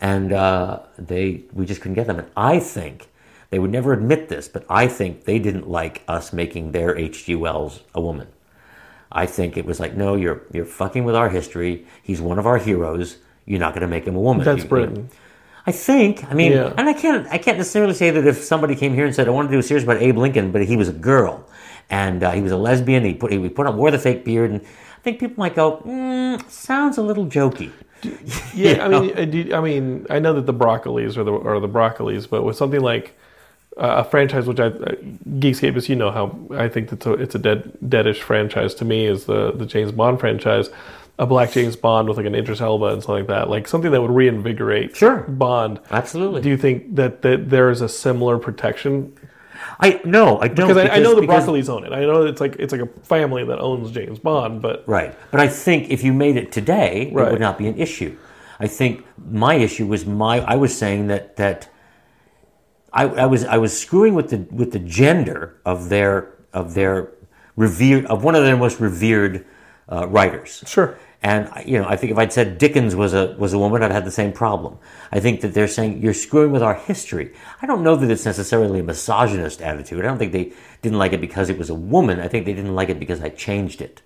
[0.00, 2.18] and uh, they we just couldn't get them.
[2.18, 3.08] And I think
[3.50, 7.34] they would never admit this, but I think they didn't like us making their H.G.
[7.34, 8.28] Wells a woman.
[9.12, 11.86] I think it was like, no, you're you're fucking with our history.
[12.02, 13.18] He's one of our heroes.
[13.44, 14.44] You're not going to make him a woman.
[14.44, 15.10] That's You- you- Britain.
[15.70, 16.14] I think.
[16.30, 16.78] I mean, Yeah.
[16.78, 17.24] and I can't.
[17.36, 19.60] I can't necessarily say that if somebody came here and said, "I want to do
[19.64, 21.34] a series about Abe Lincoln," but he was a girl
[21.90, 23.04] and uh, he was a lesbian.
[23.04, 25.66] He put he put on wore the fake beard, and I think people might go,
[25.86, 27.70] mm, "Sounds a little jokey."
[28.54, 31.60] Yeah, I mean, uh, do I mean, I know that the Broccolis are the are
[31.60, 33.06] the Broccolis, but with something like
[33.76, 34.94] uh, a franchise which I uh,
[35.42, 36.24] Geekscape, as you know, how
[36.64, 39.92] I think it's a it's a dead deadish franchise to me is the the James
[39.92, 40.70] Bond franchise.
[41.20, 43.90] A black James Bond with like an Idris Elba and something like that, like something
[43.92, 45.18] that would reinvigorate Sure.
[45.28, 45.78] Bond.
[45.90, 46.40] Absolutely.
[46.40, 49.12] Do you think that, that there is a similar protection?
[49.78, 51.92] I no, I don't Because I, I know the because- Broccoli's own it.
[51.92, 55.14] I know it's like it's like a family that owns James Bond, but Right.
[55.30, 58.16] But I think if you made it today, it would not be an issue.
[58.58, 61.68] I think my issue was my I was saying that that
[62.92, 67.12] I, I was I was screwing with the with the gender of their of their
[67.56, 69.44] revered of one of their most revered
[69.92, 70.64] uh, writers.
[70.66, 70.96] sure.
[71.22, 73.90] And you know, I think if I'd said Dickens was a was a woman, I'd
[73.90, 74.78] had the same problem.
[75.12, 77.34] I think that they're saying you're screwing with our history.
[77.60, 79.98] I don't know that it's necessarily a misogynist attitude.
[80.00, 82.20] I don't think they didn't like it because it was a woman.
[82.20, 84.00] I think they didn't like it because I changed it.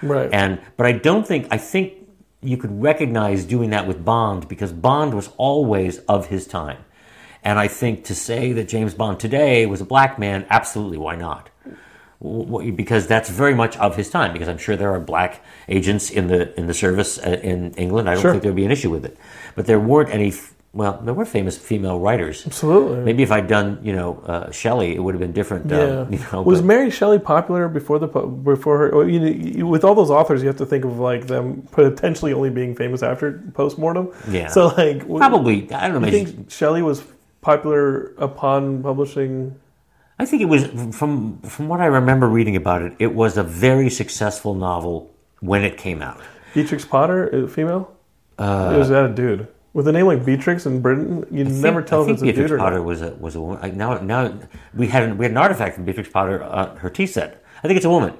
[0.00, 0.30] Right.
[0.32, 1.94] And but I don't think I think
[2.40, 6.84] you could recognize doing that with Bond because Bond was always of his time.
[7.42, 11.16] And I think to say that James Bond today was a black man, absolutely, why
[11.16, 11.50] not?
[12.20, 14.32] Because that's very much of his time.
[14.32, 18.08] Because I'm sure there are black agents in the in the service uh, in England.
[18.08, 18.30] I don't Sure.
[18.32, 19.16] think there'd be an issue with it.
[19.56, 20.32] But there weren't any.
[20.72, 22.44] Well, there were famous female writers.
[22.46, 22.98] Absolutely.
[23.04, 25.70] Maybe if I'd done, you know, uh, Shelley, it would have been different.
[25.70, 26.00] Yeah.
[26.00, 29.08] Um, you know, was but- Mary Shelley popular before the before her?
[29.08, 32.32] You know, you- with all those authors, you have to think of like them potentially
[32.32, 34.08] only being famous after post mortem.
[34.28, 34.48] Yeah.
[34.48, 35.70] So like, probably.
[35.72, 36.08] I don't know.
[36.08, 37.04] You think Shelley was
[37.40, 39.54] popular upon publishing?
[40.18, 40.64] I think it was
[40.96, 42.94] from from what I remember reading about it.
[42.98, 46.20] It was a very successful novel when it came out.
[46.54, 47.90] Beatrix Potter, female?
[48.38, 51.26] Uh, is that a dude with a name like Beatrix in Britain?
[51.30, 52.84] You never I tell if think it's a Beatrix dude or Potter not.
[52.84, 53.60] was a was a woman.
[53.60, 54.32] Like now now
[54.74, 57.42] we had an, we had an artifact from Beatrix Potter on her tea set.
[57.62, 58.14] I think it's a woman.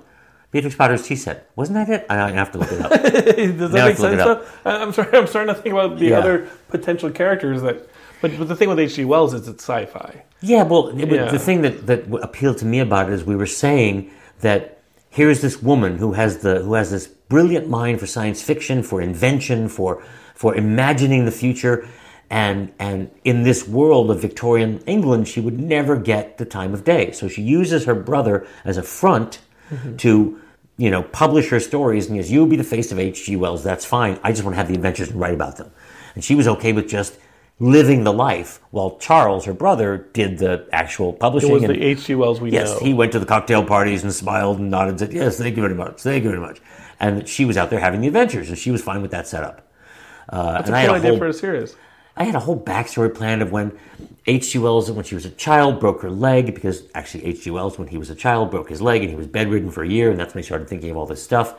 [0.50, 2.07] Beatrix Potter's tea set wasn't that it?
[2.11, 2.90] I I have to look it up.
[3.02, 4.14] Does Now that make to look sense?
[4.14, 4.46] it up.
[4.64, 4.70] Though?
[4.70, 5.16] I- I'm sorry.
[5.16, 6.18] I'm starting to think about the Yeah.
[6.18, 7.88] other potential characters that.
[8.20, 9.05] But, but the thing with H.G.
[9.05, 10.24] Wells is it's sci-fi.
[10.40, 11.31] Yeah, well, it Yeah.
[11.31, 14.74] the thing that, that appealed to me about it is we were saying that
[15.11, 19.00] here's this woman who has the who has this brilliant mind for science fiction, for
[19.00, 20.03] invention, for
[20.35, 21.88] for imagining the future,
[22.31, 26.85] and and in this world of Victorian England, she would never get the time of
[26.85, 27.12] day.
[27.12, 29.96] So she uses her brother as a front mm-hmm.
[29.96, 30.40] to
[30.77, 33.37] you know publish her stories, and yes, you'll be the face of H.G.
[33.37, 33.62] Wells.
[33.62, 34.18] That's fine.
[34.22, 35.70] I just want to have the adventures and write about them.
[36.14, 37.18] And she was okay with just
[37.59, 41.51] living the life, while Charles, her brother, did the actual publishing.
[41.51, 42.14] It was and, the H.G.
[42.14, 42.87] Wells we yes, know.
[42.87, 45.62] he went to the cocktail parties and smiled and nodded and said, "Yes, thank you
[45.62, 46.61] very much, thank you very much."
[47.01, 49.69] And she was out there having the adventures, and she was fine with that setup.
[50.29, 51.77] Uh, That's and a I cool a idea whole for a series.
[52.17, 53.77] I had a whole backstory planned of when
[54.27, 54.59] H.G.
[54.59, 57.51] Wells, when she was a child, broke her leg because actually H.G.
[57.51, 59.88] Wells, when he was a child, broke his leg and he was bedridden for a
[59.88, 61.57] year, and that's when he started thinking of all this stuff.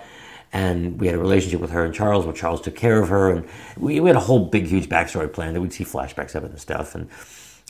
[0.53, 3.29] And we had a relationship with her and Charles, where Charles took care of her,
[3.31, 3.45] and
[3.77, 6.51] we, we had a whole big, huge backstory plan that we'd see flashbacks of it
[6.51, 6.95] and stuff.
[6.95, 7.09] And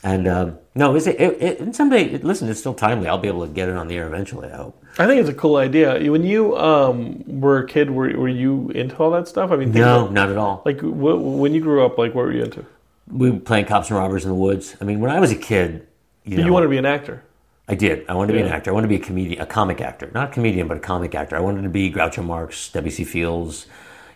[0.03, 1.59] and um, no, is it, it, it?
[1.59, 3.07] And someday, it, listen, it's still timely.
[3.07, 4.49] I'll be able to get it on the air eventually.
[4.51, 4.83] I hope.
[4.99, 6.11] I think it's a cool idea.
[6.11, 9.49] When you um, were a kid, were, were you into all that stuff?
[9.51, 10.61] I mean, No, about- not at all.
[10.63, 12.63] like wh- when you grew up, like what were you into?
[13.07, 14.75] We were playing cops and robbers in the woods.
[14.79, 15.87] I mean, when I was a kid,
[16.23, 17.23] you know, You wanted to be an actor.
[17.67, 18.05] I did.
[18.07, 18.69] I wanted to be an actor.
[18.69, 21.15] I wanted to be a comedian, a comic actor, not a comedian, but a comic
[21.15, 21.35] actor.
[21.35, 23.03] I wanted to be Groucho Marx, W.C.
[23.03, 23.65] Fields.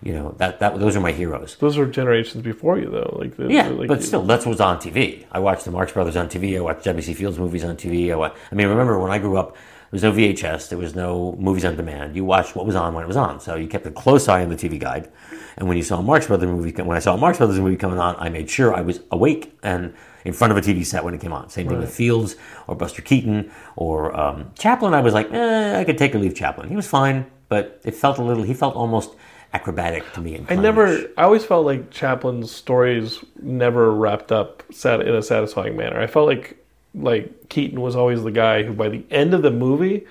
[0.01, 1.57] You know, that that those are my heroes.
[1.59, 3.17] Those were generations before you, though.
[3.19, 5.25] Like, the, Yeah, like, but still, that's what was on TV.
[5.31, 6.55] I watched the Marx Brothers on TV.
[6.57, 7.13] I watched W.C.
[7.15, 8.11] Fields movies on TV.
[8.11, 9.59] I, wa- I mean, remember when I grew up, there
[9.91, 10.69] was no VHS.
[10.69, 12.15] There was no movies on demand.
[12.15, 13.41] You watched what was on when it was on.
[13.41, 15.11] So you kept a close eye on the TV guide.
[15.57, 17.75] And when you saw a Marx Brothers movie, when I saw a Marx Brothers movie
[17.75, 19.93] coming on, I made sure I was awake and
[20.29, 21.49] in front of a TV set when it came on.
[21.49, 22.35] Same thing with Fields
[22.67, 24.93] or Buster Keaton or um, Chaplin.
[24.93, 26.69] I was like, eh, I could take or leave Chaplin.
[26.69, 28.43] He was fine, but it felt a little.
[28.43, 29.11] He felt almost
[29.53, 30.45] acrobatic to me.
[30.47, 31.09] I never.
[31.17, 35.99] I always felt like Chaplin's stories never wrapped up sat in a satisfying manner.
[35.99, 36.63] I felt like
[36.95, 40.05] like Keaton was always the guy who, by the end of the movie,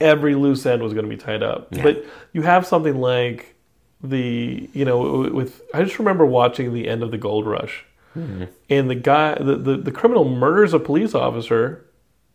[0.00, 1.72] every loose end was going to be tied up.
[1.82, 3.54] But you have something like
[4.02, 7.84] the you know with I just remember watching the end of the Gold Rush,
[8.16, 8.44] Mm-hmm.
[8.70, 11.84] and the guy the, the the criminal murders a police officer,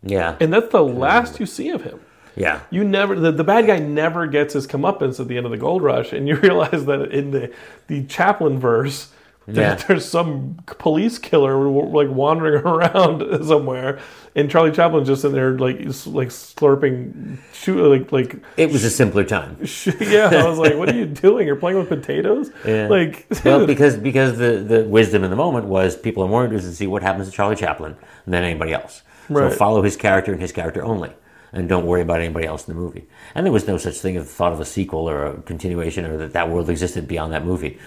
[0.03, 1.99] Yeah, and that's the last you see of him.
[2.35, 2.61] yeah.
[2.69, 5.57] You never the, the bad guy never gets his comeuppance at the end of the
[5.57, 7.53] gold rush, and you realize that in the
[7.87, 9.11] the Chaplin verse,
[9.55, 9.75] Yeah.
[9.75, 13.99] there's some police killer like wandering around somewhere,
[14.35, 18.89] and Charlie Chaplin's just in there like like slurping, shoot like like It was a
[18.89, 19.57] simpler time.
[19.99, 20.29] yeah.
[20.33, 21.47] I was like, what are you doing?
[21.47, 22.51] You're playing with potatoes?
[22.65, 22.87] Yeah.
[22.87, 26.69] Like well, because because the, the wisdom in the moment was people are more interested
[26.69, 29.03] to see what happens to Charlie Chaplin than anybody else.
[29.29, 29.51] Right.
[29.51, 31.11] So follow his character and his character only,
[31.53, 33.07] and don't worry about anybody else in the movie.
[33.35, 36.17] And there was no such thing as thought of a sequel or a continuation or
[36.17, 37.79] that that world existed beyond that movie.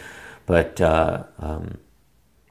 [0.47, 1.79] But uh, um,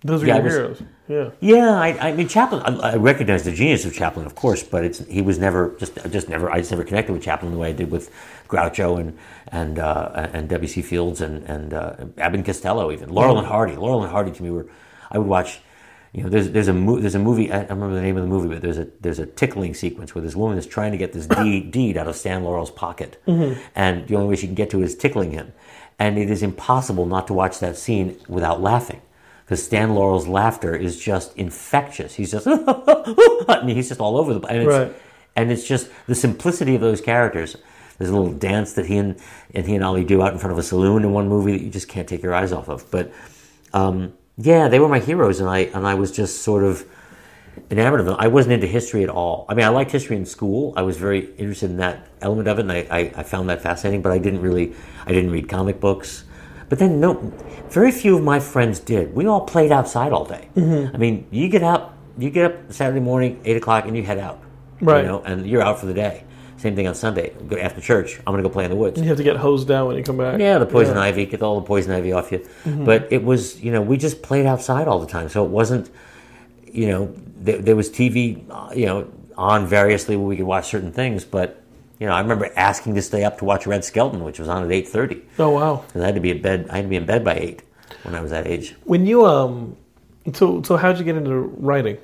[0.04, 0.84] Those are Yeah, your was- heroes.
[1.08, 1.30] Yeah.
[1.42, 2.62] Yeah, I, I mean Chaplin.
[2.62, 5.96] I, I recognize the genius of Chaplin, of course, but it's he was never just
[6.10, 6.50] just never.
[6.50, 8.10] I just never connected with Chaplin the way I did with
[8.48, 9.18] Groucho and
[9.50, 10.70] and uh, and.
[10.70, 10.82] C.
[10.82, 13.76] Fields and and uh, Abbott Costello, even Laurel and Hardy.
[13.76, 14.68] Laurel and Hardy to me were.
[15.12, 15.60] I would watch.
[16.14, 17.52] You know, there's there's a mo- there's a movie.
[17.52, 20.16] I don't remember the name of the movie, but there's a there's a tickling sequence
[20.16, 23.22] where this woman is trying to get this deed, deed out of Stan Laurel's pocket,
[23.76, 25.52] and the only way she can get to it is tickling him,
[26.02, 29.02] and it is impossible not to watch that scene without laughing
[29.46, 32.16] because Stan Laurel's laughter is just infectious.
[32.16, 32.48] He's just
[33.48, 34.52] and he's just all over the place.
[34.54, 34.96] And it's, Right.
[35.36, 37.56] and it's just the simplicity of those characters.
[38.00, 39.16] There's a little dance that he and,
[39.54, 41.64] and he and Ollie do out in front of a saloon in one movie that
[41.64, 42.90] you just can't take your eyes off of.
[42.90, 43.12] But
[43.74, 46.84] um, yeah, they were my heroes, and I and I was just sort of
[47.70, 48.16] enamored of them.
[48.18, 49.46] I wasn't into history at all.
[49.48, 50.74] I mean, I liked history in school.
[50.76, 53.62] I was very interested in that element of it, and I, I, I found that
[53.62, 54.02] fascinating.
[54.02, 54.74] But I didn't really,
[55.06, 56.24] I didn't read comic books.
[56.70, 57.16] But then, no,
[57.70, 59.14] very few of my friends did.
[59.14, 60.48] We all played outside all day.
[60.56, 60.96] Mm-hmm.
[60.96, 64.18] I mean, you get up, you get up Saturday morning, eight o'clock, and you head
[64.18, 64.42] out.
[64.80, 65.04] Right.
[65.04, 66.24] You know, and you're out for the day.
[66.58, 67.34] Same thing on Sunday.
[67.48, 68.20] Go after church.
[68.20, 69.02] I'm going to go play in the woods.
[69.02, 70.40] You have to get hosed down when you come back.
[70.40, 72.38] Yeah, the poison ivy, get all the poison ivy off you.
[72.38, 72.86] Mm-hmm.
[72.86, 75.28] But it was, you know, we just played outside all the time.
[75.28, 75.90] So it wasn't,
[76.72, 80.70] you know, there, there was TV, uh, you know, on variously where we could watch
[80.70, 81.26] certain things.
[81.26, 81.62] But,
[82.00, 84.64] you know, I remember asking to stay up to watch Red Skelton, which was on
[84.64, 85.22] at 8.30.
[85.40, 85.84] Oh wow.
[85.88, 87.62] Because I had to be in bed, I had to be in bed by 8
[88.04, 88.76] when I was that age.
[88.84, 89.78] When you um,
[90.34, 91.98] so so how'd you get into writing?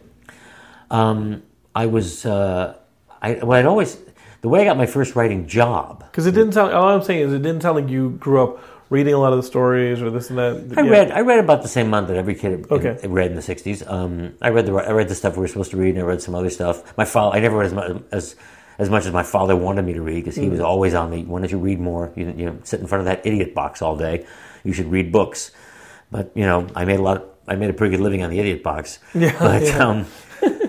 [0.90, 1.44] Um,
[1.76, 2.78] I was, uh,
[3.22, 3.98] I, well, I'd always,
[4.42, 6.74] the way I got my first writing job, Because it didn't sound.
[6.74, 9.38] All I'm saying is, it didn't sound like you grew up reading a lot of
[9.38, 10.78] the stories or this and that.
[10.78, 10.90] I Yeah.
[10.92, 11.12] read.
[11.12, 13.84] I read about the same amount that every kid in- read in the '60s.
[13.90, 14.74] Um, I read the.
[14.74, 16.96] I read the stuff we were supposed to read, and I read some other stuff.
[16.98, 17.36] My father.
[17.38, 18.36] I never read as much as
[18.80, 21.24] as much as my father wanted me to read because he was always on me.
[21.26, 22.12] Why don't you read more?
[22.16, 24.26] You, you know, sit in front of that idiot box all day.
[24.64, 25.52] You should read books.
[26.12, 27.26] But you know, I made a lot.
[27.48, 29.00] I made a pretty good living on the idiot box.
[29.16, 29.88] Yeah, But yeah.
[29.88, 30.06] um,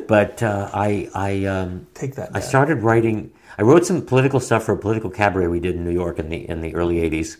[0.08, 2.30] but uh, I I um, Take that.
[2.34, 3.30] I started writing.
[3.58, 6.28] I wrote some political stuff for a political cabaret we did in New York in
[6.30, 7.36] the in the early '80s,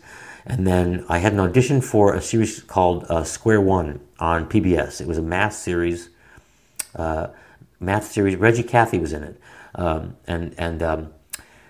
[0.49, 4.99] and then I had an audition for a series called uh, Square One on PBS.
[4.99, 6.09] It was a math series.
[6.95, 7.27] Uh,
[7.79, 8.35] math series.
[8.35, 9.39] Reggie Cathy was in it,
[9.75, 11.13] um, and and um,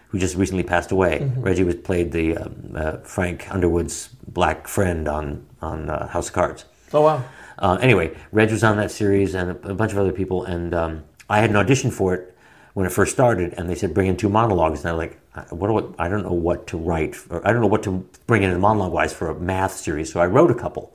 [0.07, 1.31] who just recently passed away.
[1.37, 6.33] Reggie was played the um, uh, Frank Underwood's black friend on on uh, House of
[6.33, 6.65] Cards.
[6.93, 7.23] Oh wow.
[7.57, 10.73] Uh, anyway, Reg was on that series and a, a bunch of other people, and
[10.73, 12.37] um, I had an audition for it
[12.73, 15.41] when it first started, and they said bring in two monologues, and I'm like, I-
[15.53, 18.08] what do I, I don't know what to write, or I don't know what to
[18.27, 20.93] bring in monologue wise for a math series, so I wrote a couple.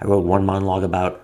[0.00, 1.20] I wrote one monologue about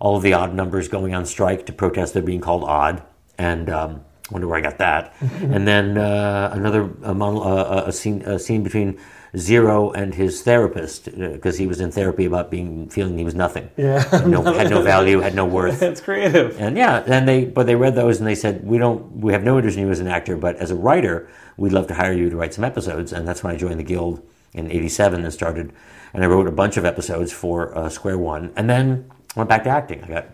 [0.00, 3.02] all of the odd numbers going on strike to protest their being called odd,
[3.38, 5.14] and um, wonder where I got that.
[5.40, 8.98] and then uh, another a, mon- uh, a scene a scene between
[9.36, 13.68] Zero and his therapist because he was in therapy about being feeling he was nothing,
[13.76, 14.02] Yeah.
[14.08, 15.82] had no, had no value, had no worth.
[15.82, 16.58] It's creative.
[16.58, 19.42] And yeah, and they but they read those and they said we don't we have
[19.44, 22.12] no interest in you as an actor, but as a writer, we'd love to hire
[22.14, 23.12] you to write some episodes.
[23.12, 24.22] And that's when I joined the guild
[24.54, 25.70] in '87 and started,
[26.14, 29.64] and I wrote a bunch of episodes for uh, Square One, and then went back
[29.64, 30.02] to acting.
[30.04, 30.26] I got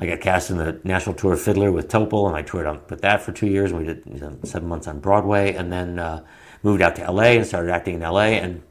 [0.00, 2.80] I got cast in the national tour of Fiddler with Topol, and I toured on
[2.88, 3.70] with that for two years.
[3.70, 6.24] And we did you know, seven months on Broadway, and then uh,
[6.62, 8.38] moved out to LA and started acting in LA.
[8.42, 8.62] And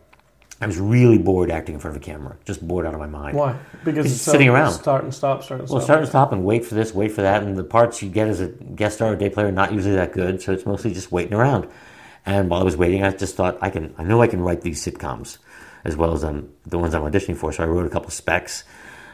[0.61, 3.07] I was really bored acting in front of a camera, just bored out of my
[3.07, 3.35] mind.
[3.37, 3.57] Why?
[3.83, 4.71] Because It's it's sitting so- around.
[4.73, 5.43] Start and stop.
[5.43, 5.75] Start and stop.
[5.77, 8.09] Well, start and stop and wait for this, wait for that, and the parts you
[8.09, 10.65] get as a guest star or day player are not usually that good, so it's
[10.65, 11.67] mostly just waiting around.
[12.25, 14.61] And while I was waiting, I just thought I can, I know I can write
[14.61, 15.37] these sitcoms
[15.83, 17.51] as well as um, the ones I'm auditioning for.
[17.51, 18.63] So I wrote a couple specs,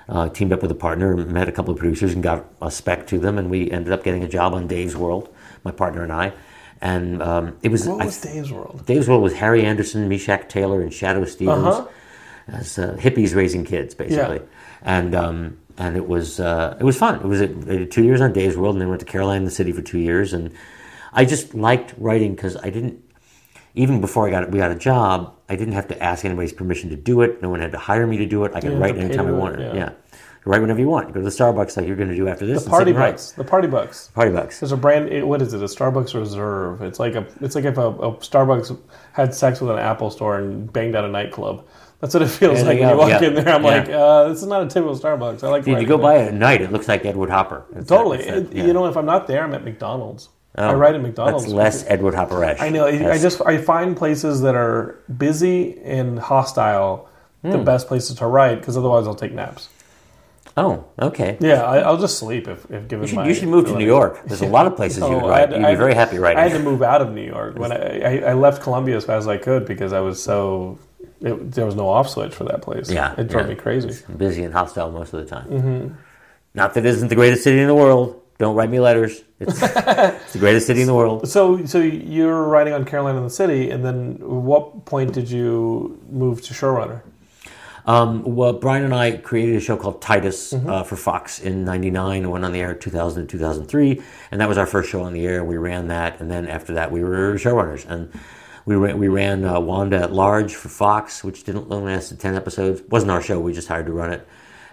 [0.10, 3.08] uh, teamed up with a partner, met a couple of producers, and got a spec
[3.08, 6.12] to them, and we ended up getting a job on Dave's World, my partner and
[6.12, 6.34] I.
[6.82, 8.84] And um, it was, What I- was Dave's World?
[8.86, 11.88] Dave's World was Harry Anderson, Meshach Taylor, and Shadoe Stevens Uh-huh.
[12.47, 14.38] as uh, hippies raising kids, basically.
[14.38, 14.41] Yeah.
[14.82, 17.16] And um, and it was uh, it was fun.
[17.20, 19.72] It was I two years on Dave's World, and then went to Caroline the City
[19.74, 20.32] for two years.
[20.34, 20.51] And
[21.12, 23.03] I just liked writing because I didn't
[23.76, 26.89] even before I got we got a job, I didn't have to ask anybody's permission
[26.89, 27.41] to do it.
[27.41, 28.51] No one had to hire me to do it.
[28.55, 29.59] I could write anytime I pay to do it, wanted.
[29.61, 29.74] yeah.
[29.76, 29.91] Yeah.
[30.45, 31.07] Write whenever you want.
[31.09, 32.63] You go to the Starbucks like you're going to do after this.
[32.63, 33.34] The party bucks.
[33.34, 34.07] The party bucks.
[34.15, 34.59] Party bucks.
[34.61, 35.09] There's a brand.
[35.09, 35.61] it- What is it?
[35.61, 36.82] A Starbucks Reserve.
[36.82, 37.28] It's like a.
[37.41, 38.80] It's like if a, a Starbucks
[39.13, 41.67] had sex with an Apple store and banged out a nightclub.
[41.99, 43.49] That's what it feels Yeah, like when you walk in there.
[43.49, 45.43] I'm like, uh, this is not a typical Starbucks.
[45.43, 45.67] I like.
[45.67, 47.65] If you go by at night, it looks like Edward Hopper.
[47.76, 48.20] It's Totally.
[48.20, 48.65] it's that- It-.
[48.65, 50.30] You know, if I'm not there, I'm at McDonald's.
[50.58, 51.45] Oh, I write at McDonald's.
[51.45, 52.60] That's less Edward Hopper-ish.
[52.60, 52.86] I know.
[52.88, 57.08] I- I just I find places that are busy and hostile
[57.43, 57.64] the Hmm.
[57.64, 59.70] best places to write because otherwise I'll take naps.
[60.58, 61.38] Oh, okay.
[61.39, 63.28] Yeah, I, I'll just sleep if, if given You should, my.
[63.28, 63.86] you should move to New.
[63.86, 64.22] York.
[64.26, 65.52] There's a lot of places you would write.
[65.52, 66.39] had- You'd be very happy writing.
[66.39, 69.06] I had to move out of New York when I, I, I left Columbia as
[69.06, 70.78] fast as I could because I was so
[71.22, 72.89] it, there was no off switch for that place.
[72.89, 73.54] Yeah, it drove yeah.
[73.54, 74.04] me crazy.
[74.18, 75.47] busy and hostile most of the time.
[75.47, 75.93] Mm-hmm.
[76.56, 78.20] Not that it isn't the greatest city in the world.
[78.39, 79.21] Don't write me letters.
[79.41, 81.27] It's, it's the greatest city in the world.
[81.27, 86.01] So, so you're writing on Caroline in the City, and then what point did you
[86.09, 87.01] move to showrunner?
[87.85, 92.23] Um, well, Brian and I created a show called Titus uh, for Fox in '99.
[92.23, 95.01] It went on the air in 2000 and 2003, and that was our first show
[95.01, 95.43] on the air.
[95.43, 98.09] We ran that, and then after that, we were showrunners, and
[98.65, 102.35] we ran, we ran uh, Wanda at Large for Fox, which didn't only lasted 10
[102.35, 102.81] episodes.
[102.89, 103.37] wasn't our show.
[103.39, 104.25] We just hired to run it,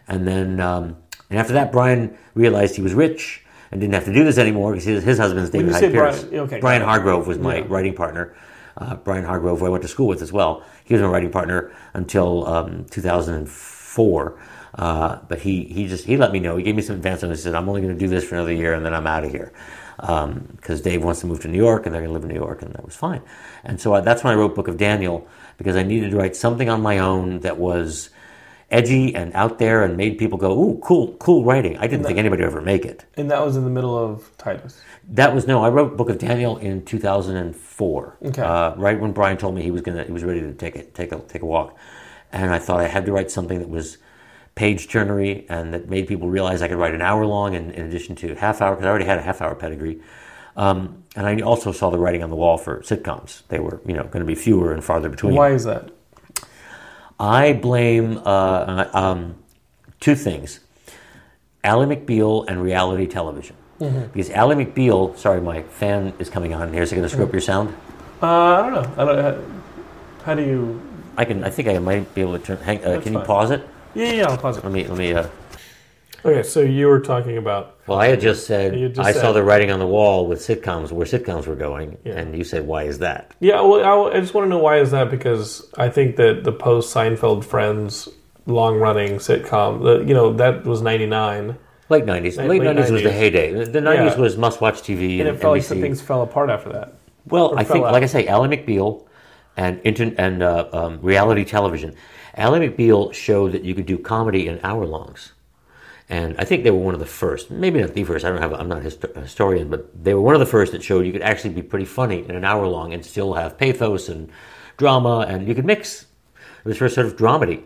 [0.06, 0.96] and then um,
[1.30, 4.72] and after that, Brian realized he was rich and didn't have to do this anymore
[4.72, 6.24] because his, his husband's David Hyde Pierce.
[6.24, 6.82] Brian- okay, Brian.
[6.82, 7.64] Hargrove was my Yeah.
[7.68, 8.34] writing partner.
[8.76, 10.62] Uh, Brian Hargrove, who I went to school with as well.
[10.84, 14.38] He was my writing partner until um, 2004.
[14.74, 16.56] Uh, but he, he just he let me know.
[16.56, 17.40] He gave me some advance notice.
[17.40, 19.24] He said, "I'm only going to do this for another year, and then I'm out
[19.24, 19.52] of here."
[19.98, 22.34] Because Dave wants to move to New York, and they're going to live in New
[22.38, 23.22] York, and that was fine.
[23.64, 26.36] And so I, that's when I wrote Book of Daniel because I needed to write
[26.36, 28.10] something on my own that was
[28.70, 32.18] edgy and out there and made people go, "Ooh, cool, cool writing." I didn't think
[32.18, 33.04] anybody would ever make it.
[33.16, 34.80] And that was in the middle of Titus.
[35.10, 35.62] That was no.
[35.62, 38.16] I wrote Book of Daniel in 2004.
[38.24, 38.42] Okay.
[38.42, 40.82] Uh, right when Brian told me he was gonna, he was ready to take a
[40.84, 41.76] take a take a walk,
[42.32, 43.98] and I thought I had to write something that was
[44.56, 47.86] page turnery and that made people realize I could write an hour long in, in
[47.86, 50.00] addition to half hour because I already had a half hour pedigree.
[50.56, 53.42] Um, and I also saw the writing on the wall for sitcoms.
[53.48, 55.34] They were, you know, going to be fewer and farther between.
[55.34, 55.90] Why is that?
[57.18, 59.36] I blame uh, um,
[60.00, 60.60] two things
[61.64, 63.56] Ally McBeal and reality television.
[63.78, 66.82] Because Ally McBeal, sorry, my fan is coming on here.
[66.82, 67.74] Is it going to screw up your sound?
[68.22, 68.94] Uh, I don't know.
[68.96, 69.22] I don't.
[69.22, 70.80] How, how do you?
[71.16, 71.44] I can.
[71.44, 72.56] I think I might be able to turn.
[72.58, 73.66] Hang, uh, can you pause it?
[73.94, 74.28] Yeah, yeah.
[74.30, 74.64] I'll pause it.
[74.64, 74.86] Let me.
[74.86, 75.12] Let me.
[75.12, 75.28] Uh,
[76.26, 77.76] Okay, so you were talking about.
[77.86, 80.40] well, I had just said You just I saw the writing on the wall with
[80.40, 82.14] sitcoms where sitcoms were going, Yeah.
[82.18, 84.78] and you said, "Why is that?" Yeah, well, I, I just want to know why
[84.78, 88.08] is that because I think that the post Seinfeld Friends
[88.46, 91.56] long running sitcom, the, you know, that was ninety nine,
[91.88, 92.36] Late nineties.
[92.36, 93.52] Late- nineties was the heyday.
[93.64, 94.20] The- nineties Yeah.
[94.20, 96.94] was must-watch TV and and, it felt like some things fell apart after that.
[97.28, 98.02] Well, or I think, fell like.
[98.02, 99.04] I say, Ally McBeal
[99.56, 101.94] and inter- and uh, um, reality television.
[102.34, 105.32] Ally McBeal showed that you could do comedy in hour longs,
[106.08, 107.50] and I think they were one of the first.
[107.50, 108.24] Maybe not the first.
[108.24, 108.52] I don't have.
[108.52, 111.04] I'm not a histo- a historian, but they were one of the first that showed
[111.04, 114.30] you could actually be pretty funny in an hour long and still have pathos and
[114.76, 116.06] drama, and you could mix.
[116.64, 117.64] It was first sort of dramedy,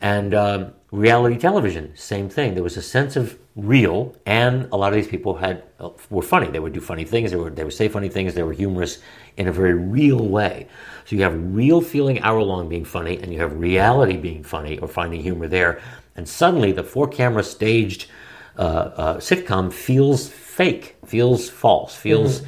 [0.00, 2.54] and um, reality television, same thing.
[2.54, 6.22] There was a sense of real, and a lot of these people had uh, were
[6.22, 6.48] funny.
[6.48, 7.30] They would do funny things.
[7.30, 8.34] They would they would say funny things.
[8.34, 8.98] They were humorous
[9.36, 10.68] in a very real way.
[11.04, 14.78] So you have real feeling hour long being funny, and you have reality being funny
[14.78, 15.80] or finding humor there.
[16.18, 18.10] And suddenly, the four camera staged
[18.58, 22.42] uh, uh, sitcom feels fake, feels false, feels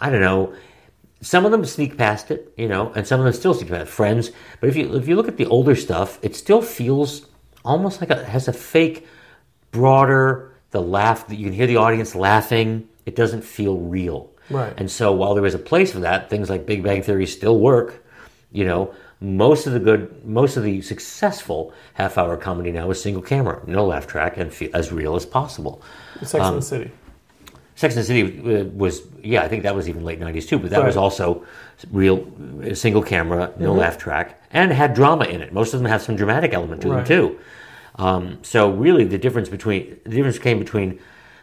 [0.00, 0.54] I don't know
[1.20, 3.82] some of them sneak past it, you know, and some of them still sneak past
[3.82, 3.88] it.
[3.88, 7.26] Friends, but if you if you look at the older stuff, it still feels
[7.64, 9.06] almost like a has a fake,
[9.70, 10.52] broader.
[10.70, 12.88] The laugh that you can hear the audience laughing.
[13.06, 14.30] It doesn't feel real.
[14.50, 14.72] Right.
[14.76, 17.58] And so while there is a place for that, things like Big Bang Theory still
[17.58, 18.04] work.
[18.52, 23.22] You know, most of the good, most of the successful half-hour comedy now is single
[23.22, 25.82] camera, no laugh track, and fe- as real as possible.
[26.22, 26.90] Sex Um, and the City.
[27.74, 30.58] Sex and the City was, yeah, I think that was even late '90s too.
[30.58, 30.86] But that Right.
[30.86, 31.42] was also
[31.92, 32.26] real,
[32.68, 35.52] uh, single camera, no laugh track, and had drama in it.
[35.52, 36.96] Most of them have some dramatic element to Right.
[37.04, 37.38] them too.
[37.96, 40.90] Um, so really, the difference between the difference came between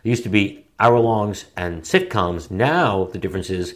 [0.03, 2.49] there used to be hour longs and sitcoms.
[2.51, 3.75] Now the difference is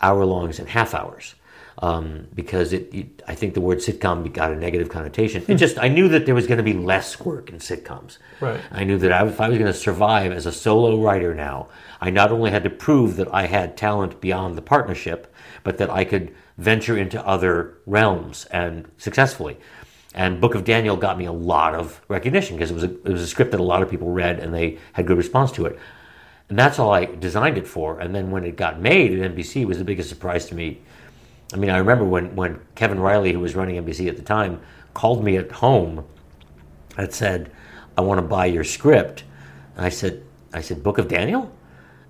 [0.00, 1.34] hour longs and half hours.
[1.78, 5.44] Um, because it, it, I think the word sitcom got a negative connotation.
[5.46, 8.16] It just, I knew that there was going to be less work in sitcoms.
[8.40, 8.58] Right.
[8.70, 11.68] I knew that I, if I was going to survive as a solo writer now,
[12.00, 15.90] I not only had to prove that I had talent beyond the partnership, but that
[15.90, 19.58] I could venture into other realms and successfully.
[20.14, 23.12] And Book of Daniel got me a lot of recognition because it was a, it
[23.12, 25.66] was a script that a lot of people read and they had good response to
[25.66, 25.78] it.
[26.48, 28.00] And that's all I designed it for.
[28.00, 30.80] And then when it got made at NBC, it was the biggest surprise to me.
[31.52, 34.60] I mean, I remember when, when Kevin Reilly, who was running NBC at the time,
[34.94, 36.04] called me at home
[36.96, 37.50] and said,
[37.96, 39.24] I want to buy your script.
[39.76, 40.22] And I said,
[40.52, 41.52] I said, Book of Daniel?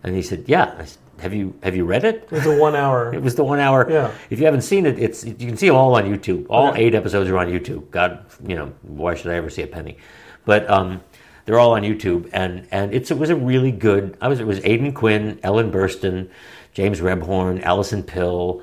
[0.02, 0.74] And he said, Yeah.
[0.78, 2.24] I said, have you have you read it?
[2.24, 3.10] It was a one hour.
[3.14, 3.90] It was the one hour.
[3.90, 4.12] Yeah.
[4.28, 6.46] If you haven't seen it, it's you can see them all on YouTube.
[6.50, 6.84] All Okay.
[6.84, 7.90] eight episodes are on YouTube.
[7.90, 9.96] God, you know, why should I ever see a penny?
[10.44, 11.00] But um,
[11.46, 14.16] they're all on YouTube, and and it's it was a really good.
[14.20, 16.28] I was it was Aidan Quinn, Ellen Burstyn,
[16.74, 18.62] James Rebhorn, Alison Pill.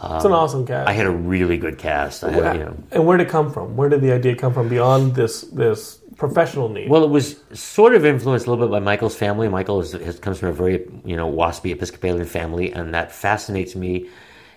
[0.00, 0.88] It's an awesome cast.
[0.88, 2.24] I had a really good cast.
[2.24, 3.76] I had, you know, and where did it come from?
[3.76, 6.88] Where did the idea come from beyond this this professional need?
[6.88, 9.48] Well, it was sort of influenced a little bit by Michael's family.
[9.48, 13.74] Michael is, has, comes from a very, you know, waspy Episcopalian family, and that fascinates
[13.74, 14.08] me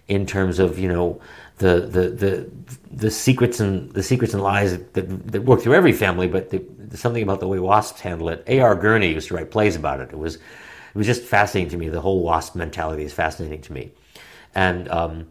[0.08, 1.20] in terms of, you know,
[1.58, 2.52] the the the
[2.92, 6.64] the secrets and the secrets and lies that that work through every family, but the,
[6.96, 8.44] something about the way wasps handle it.
[8.48, 8.76] A.R.
[8.76, 10.10] Gurney used to write plays about it.
[10.12, 11.90] It was it was just fascinating to me.
[11.90, 13.92] The whole wasp mentality is fascinating to me,
[14.56, 15.28] and um,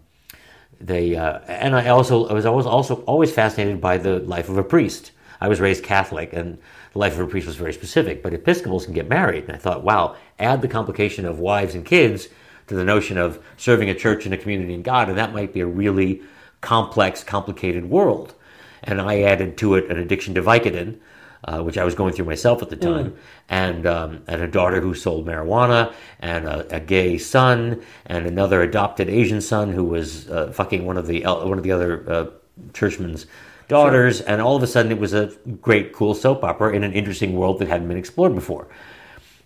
[0.80, 4.58] they uh, and I also I was always also always fascinated by the life of
[4.58, 5.10] a priest.
[5.40, 6.58] I was raised Catholic, and
[6.92, 8.22] the life of a priest was very specific.
[8.22, 11.84] But Episcopals can get married, and I thought, wow, add the complication of wives and
[11.84, 12.28] kids
[12.66, 15.52] to the notion of serving a church and a community and God, and that might
[15.52, 16.22] be a really
[16.60, 18.34] complex, complicated world.
[18.82, 20.98] And I added to it an addiction to Vicodin,
[21.44, 23.16] uh, which I was going through myself at the time, mm.
[23.48, 29.08] and and a daughter who sold marijuana, and a, a, gay son, and another adopted
[29.08, 32.26] Asian son who was uh, fucking one of the one of the other uh,
[32.72, 33.26] churchmen's
[33.68, 34.26] daughters, sure.
[34.28, 35.26] and all of a sudden it was a
[35.60, 38.68] great, cool soap opera in an interesting world that hadn't been explored before.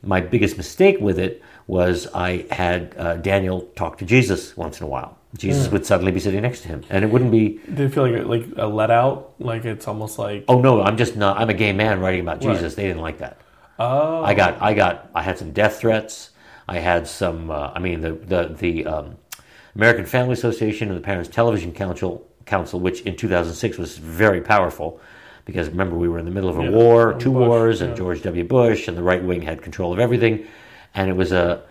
[0.03, 4.87] My biggest mistake with it was I had uh, Daniel talk to Jesus once in
[4.87, 5.18] a while.
[5.39, 5.73] Jesus mm.
[5.73, 7.61] would suddenly be sitting next to him, and it wouldn't be.
[7.67, 9.35] Did it feel like a, like a let out?
[9.39, 10.45] Like it's almost like.
[10.49, 10.83] Oh no!
[10.83, 11.39] I'm just not.
[11.39, 12.63] I'm a gay man writing about Jesus.
[12.63, 12.77] Right.
[12.77, 13.41] They didn't like that.
[13.79, 14.25] Oh.
[14.25, 14.61] I got.
[14.61, 15.11] I got.
[15.15, 16.31] I had some death threats.
[16.67, 17.53] I had some.
[17.53, 19.17] Uh, I mean, the the the um,
[19.77, 25.01] American Family Association and the Parents Television Council, Council, which in 2006 was very powerful,
[25.45, 27.97] because remember we were in the middle of a yeah, war, two Bush, wars, and
[27.97, 28.43] George W.
[28.43, 30.49] Bush, and the right wing had control of everything,
[30.95, 31.63] and it was a.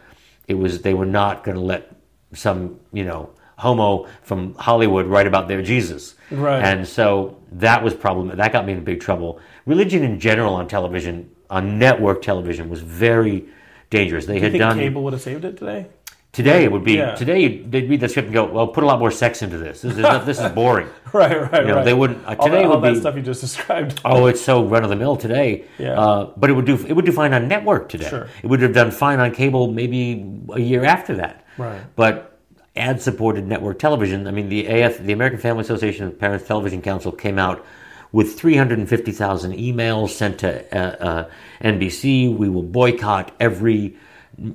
[0.47, 0.83] It was.
[0.83, 1.93] They were not going to let
[2.33, 6.15] some you know homo from Hollywood write about their Jesus.
[6.31, 6.63] Right.
[6.63, 8.35] And so that was problem.
[8.35, 9.39] That got me in big trouble.
[9.65, 13.45] Religion in general on television, on network television, was very
[13.89, 14.25] dangerous.
[14.25, 15.87] They Do had done cable would have saved it today.
[16.33, 17.15] Today it would be yeah.
[17.15, 19.81] today they'd read the script and go, well, put a lot more sex into this.
[19.81, 20.87] This is this is boring.
[21.13, 21.85] right, right, you know, right.
[21.85, 22.23] They wouldn't.
[22.27, 24.01] Uh, today all that, would all be stuff you just described.
[24.05, 25.65] oh, it's so run of the mill today.
[25.79, 25.99] Yeah.
[25.99, 28.09] Uh, but it would do it would do fine on network today.
[28.09, 28.27] Sure.
[28.43, 31.43] It would have done fine on cable maybe a year after that.
[31.57, 31.81] Right.
[31.95, 32.36] But
[32.77, 34.27] ad supported network television.
[34.27, 37.65] I mean, the AF, the American Family Association of Parents Television Council, came out
[38.11, 41.29] with 350,000 emails sent to uh, uh,
[41.61, 42.35] NBC.
[42.35, 43.97] We will boycott every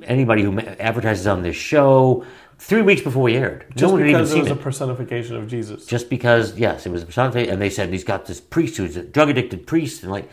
[0.05, 2.25] anybody who advertises on this show.
[2.59, 5.35] Three weeks before we aired, just no one because had even it was a personification
[5.35, 5.85] of Jesus.
[5.85, 8.97] Just because, yes, it was a personification, and they said he's got this priest who's
[8.97, 10.31] a drug addicted priest, and like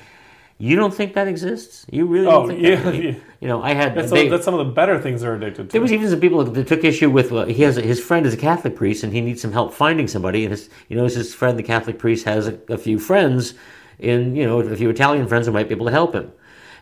[0.62, 1.86] you don't think that exists?
[1.90, 2.96] You really oh, don't think yeah, that?
[2.96, 3.16] yeah.
[3.40, 5.70] You know, I had that's, they, some, that's some of the better things they're addicted
[5.70, 5.72] to.
[5.72, 8.26] There was even some people that took issue with uh, he has a, his friend
[8.26, 11.06] is a Catholic priest and he needs some help finding somebody and his you know
[11.06, 13.54] his friend the Catholic priest has a, a few friends
[14.00, 16.30] in you know a few Italian friends who might be able to help him,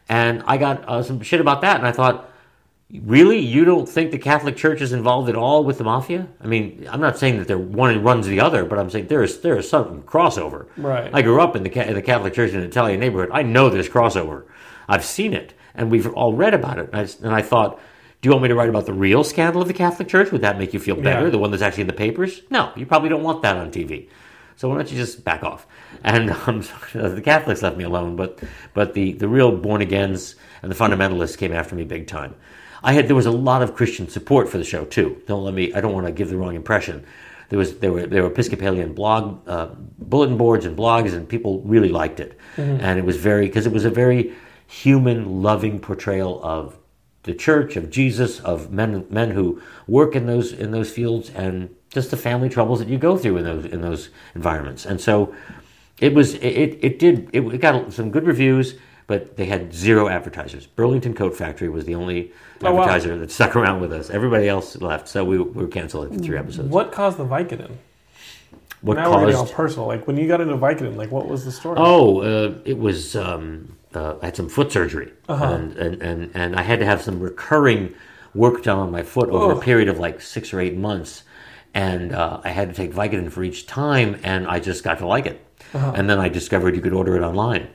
[0.10, 2.32] and I got uh, some shit about that and I thought
[2.90, 3.40] Really?
[3.40, 6.30] You don't think the Catholic Church is involved at all with the mafia?
[6.42, 9.24] I mean, I'm not saying that there one runs the other, but I'm saying there
[9.24, 10.68] is there is some crossover.
[10.78, 11.10] Right.
[11.14, 13.30] I grew up in the in the Catholic Church in an Italian neighborhood.
[13.34, 14.46] I know there's crossover.
[14.88, 16.90] I've seen it, and we've all read about it.
[16.94, 17.78] And I, and I thought,
[18.22, 20.32] do you want me to write about the real scandal of the Catholic Church?
[20.32, 21.26] Would that make you feel better?
[21.26, 21.30] Yeah.
[21.30, 22.42] The one that's actually in the papers?
[22.50, 24.08] No, you probably don't want that on TV.
[24.56, 25.68] So why don't you just back off?
[26.06, 26.62] And um,
[26.94, 28.40] the Catholics left me alone, but
[28.74, 32.34] but the the real born agains and the fundamentalists came after me big time.
[32.84, 35.22] I had there was a lot of Christian support for the show too.
[35.28, 35.74] Don't let me.
[35.74, 37.06] I don't want to give the wrong impression.
[37.50, 39.68] There was there were there were Episcopalian blog uh,
[39.98, 42.38] bulletin boards and blogs, and people really liked it.
[42.56, 42.82] Mm-hmm.
[42.82, 44.34] And it was very because it was a very
[44.68, 46.78] human, loving portrayal of
[47.24, 51.74] the church, of Jesus, of men men who work in those in those fields, and
[51.90, 54.86] just the family troubles that you go through in those in those environments.
[54.86, 55.34] And so
[56.00, 58.76] it was it it did it, it got some good reviews
[59.08, 60.68] but they had zero advertisers.
[60.68, 63.20] Burlington Coat Factory was the only oh, advertiser wow.
[63.20, 64.10] that stuck around with us.
[64.10, 66.70] Everybody else left, so we, we were canceled after three episodes.
[66.70, 67.72] What caused the Vicodin?
[68.82, 69.16] What now caused?
[69.16, 69.88] we're getting all personal.
[69.88, 71.78] Like when you got into Vicodin, like what was the story?
[71.80, 73.16] Oh, uh, it was.
[73.16, 75.46] Um, uh, I had some foot surgery, uh-huh.
[75.46, 77.96] and, and, and and I had to have some recurring
[78.36, 79.58] work done on my foot over oh.
[79.58, 81.24] a period of like six or eight months,
[81.74, 85.08] and uh, I had to take Vicodin for each time, and I just got to
[85.08, 85.44] like it.
[85.74, 85.94] Uh-huh.
[85.96, 87.70] And then I discovered you could order it online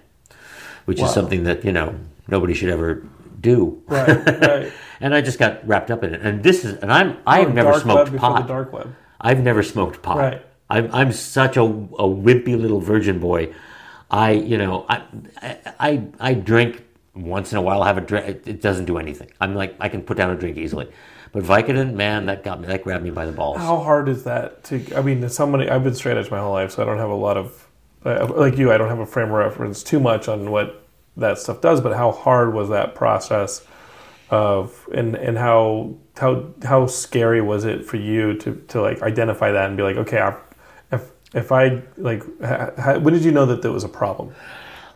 [0.85, 1.07] which wow.
[1.07, 1.95] is something that you know
[2.28, 3.07] nobody should ever
[3.41, 3.83] do.
[3.87, 4.72] Right, right.
[5.01, 6.22] and I just got wrapped up in it.
[6.22, 8.47] And this is, and I'm, I've oh, never smoked pot.
[8.49, 8.95] dark web.
[9.20, 10.16] I've never smoked pot.
[10.16, 10.47] Right.
[10.70, 13.53] I'm, I'm such a, a wimpy little virgin boy.
[14.11, 15.03] I, you know, I,
[15.78, 16.83] I, I drink
[17.14, 17.83] once in a while.
[17.83, 18.47] I have a drink.
[18.47, 19.30] It doesn't do anything.
[19.41, 20.91] I'm like, I can put down a drink easily.
[21.33, 22.66] But Vicodin, man, that got me.
[22.66, 23.57] That grabbed me by the balls.
[23.57, 24.95] How hard is that to?
[24.95, 25.68] I mean, somebody.
[25.68, 27.66] I've been straight edge my whole life, so I don't have a lot of
[28.05, 30.86] Uh, like you, I don't have a frame of reference too much on what
[31.16, 33.64] that stuff does, but how hard was that process
[34.30, 39.53] of and and how how how scary was it for you to to like identify
[39.53, 40.34] that and be like, okay, I,
[40.90, 44.34] if if I like, ha, when did you know that there was a problem?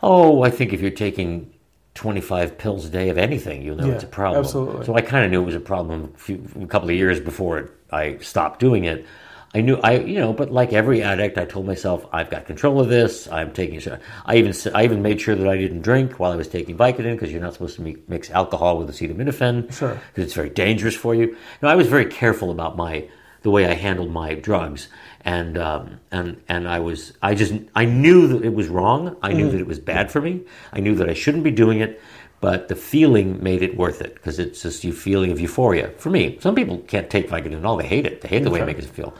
[0.02, 1.52] Oh, I think if you're taking
[1.94, 4.44] 25 pills a day of anything, you'll know yeah, it's a problem.
[4.44, 4.86] Absolutely.
[4.86, 7.20] So I kind of knew it was a problem a, few, a couple of years
[7.20, 9.07] before I stopped doing it.
[9.55, 12.80] I knew I you know, but like every addict, I told myself I've got control
[12.80, 13.28] of this.
[13.28, 13.80] I'm taking.
[14.24, 17.14] I even I even made sure that I didn't drink while I was taking Vicodin
[17.14, 19.72] because you're not supposed to mix alcohol with acetaminophen.
[19.72, 20.01] Sure.
[20.12, 21.36] Because it's very dangerous for you.
[21.62, 23.09] Now I was very careful about my
[23.42, 24.88] the way I handled my drugs,
[25.24, 29.16] and um, and and I was I just I knew that it was wrong.
[29.22, 29.53] I knew mm.
[29.53, 30.42] that it was bad for me.
[30.72, 32.01] I knew that I shouldn't be doing it
[32.47, 35.90] but the feeling made it worth it because it's just you feeling of euphoria.
[35.99, 38.20] For me, some people can't take Vicodin at all; they hate it.
[38.20, 39.14] They hate the way it makes them feel.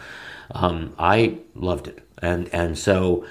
[0.53, 3.27] Um, I loved it, and and so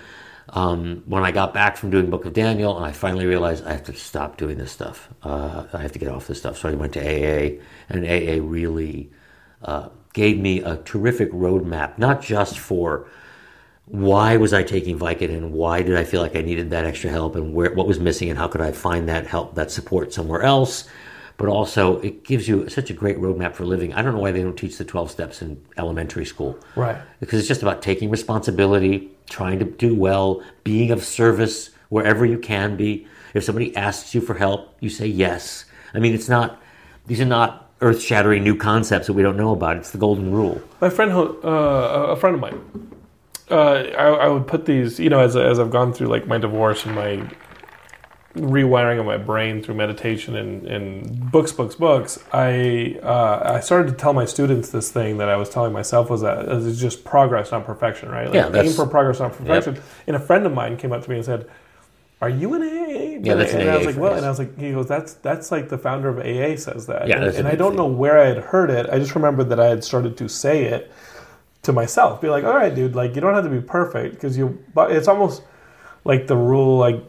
[0.50, 3.86] um, when I got back from doing Book of Daniel, I finally realized I have
[3.86, 5.08] to stop doing this stuff.
[5.24, 6.58] Uh, I have to get off this stuff.
[6.58, 9.12] So I went to AA, and AA really
[9.62, 13.08] uh, gave me a terrific roadmap, not just for
[13.86, 15.52] why was I taking Vicodin?
[15.52, 18.30] Why did I feel like I needed that extra help, and where what was missing,
[18.30, 20.88] and how could I find that help, that support somewhere else?
[21.38, 23.94] but also it gives you such a great roadmap for living.
[23.94, 26.58] I don't know why they don't teach the 12 steps in elementary school.
[26.76, 26.98] Right.
[27.20, 32.38] Because it's just about taking responsibility, trying to do well, being of service wherever you
[32.38, 33.08] can be.
[33.34, 35.66] If somebody asks you for help, you say yes.
[35.94, 36.62] I mean, it's not,
[37.08, 39.76] these are not earth shattering new concepts that we don't know about.
[39.76, 40.62] It's the golden rule.
[40.80, 42.95] My friend, uh, a friend of mine,
[43.52, 43.56] uh,
[43.98, 46.86] I, I, would put these, you know, as, as I've gone through like my divorce
[46.86, 47.30] and my
[48.36, 53.92] rewiring of my brain through meditation and, and books, books, books, I uh, I started
[53.92, 57.06] to tell my students this thing that I was telling myself was that it's just
[57.06, 58.26] progress, not perfection, right?
[58.26, 59.76] Like yeah, aim for progress, not perfection.
[59.76, 59.84] Yep.
[60.08, 61.50] And a friend of mine came up to me and said,
[62.22, 64.40] "Are you an AA?" Yeah, that's an and I was like, "Well," and I was
[64.40, 67.48] like, he goes, "That's that's like the founder of AA says that." Yeah, and, and
[67.48, 67.78] I don't thing.
[67.78, 68.90] know where I had heard it.
[68.90, 70.92] I just remembered that I had started to say it
[71.66, 74.38] to myself, be like, "All right, dude, like you don't have to be perfect because
[74.38, 75.44] you." But it's almost
[76.04, 77.04] like the rule, like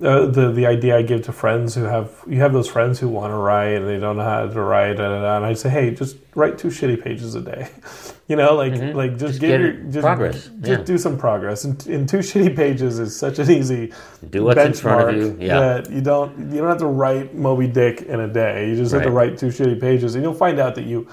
[0.00, 3.08] uh, the the idea I give to friends who have you have those friends who
[3.08, 5.54] want to write and they don't know how to write da, da, da, and I
[5.54, 7.68] say hey just write two shitty pages a day
[8.28, 8.96] you know like mm-hmm.
[8.96, 10.84] like just, just give your just, progress just yeah.
[10.84, 13.92] do some progress and, and two shitty pages is such an easy
[14.30, 17.34] do what's in front of you yeah that you don't you don't have to write
[17.34, 19.00] Moby Dick in a day you just right.
[19.00, 21.08] have to write two shitty pages and you'll find out that you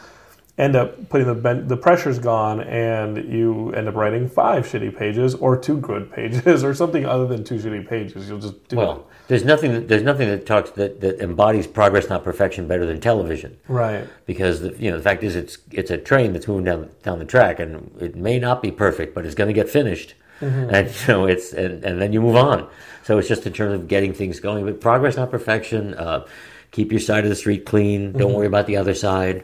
[0.58, 4.98] end up putting the ben- the pressure's gone and you end up writing five shitty
[4.98, 8.30] pages or two good pages or something other than two shitty pages.
[8.30, 9.28] You'll just do well, it.
[9.28, 13.02] there's nothing that, there's nothing that talks that, that embodies progress not perfection better than
[13.02, 13.58] television.
[13.68, 14.08] Right.
[14.26, 17.20] Because the, you know the fact is it's it's a train that's moving down down
[17.20, 20.16] the track and it may not be perfect but it's going to get finished.
[20.42, 20.76] Mm-hmm.
[20.76, 22.70] and you know it's and, and then you move on.
[23.04, 24.66] So it's just in terms of getting things going.
[24.66, 26.26] But progress not perfection uh,
[26.72, 28.14] keep your side of the street clean.
[28.14, 28.38] Don't mm-hmm.
[28.38, 29.44] worry about the other side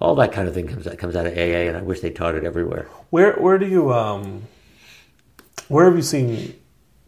[0.00, 2.34] all that kind of thing comes comes out of AA, and I wish they taught
[2.34, 2.88] it everywhere.
[3.10, 4.42] Where where do you um,
[5.68, 6.54] where have you seen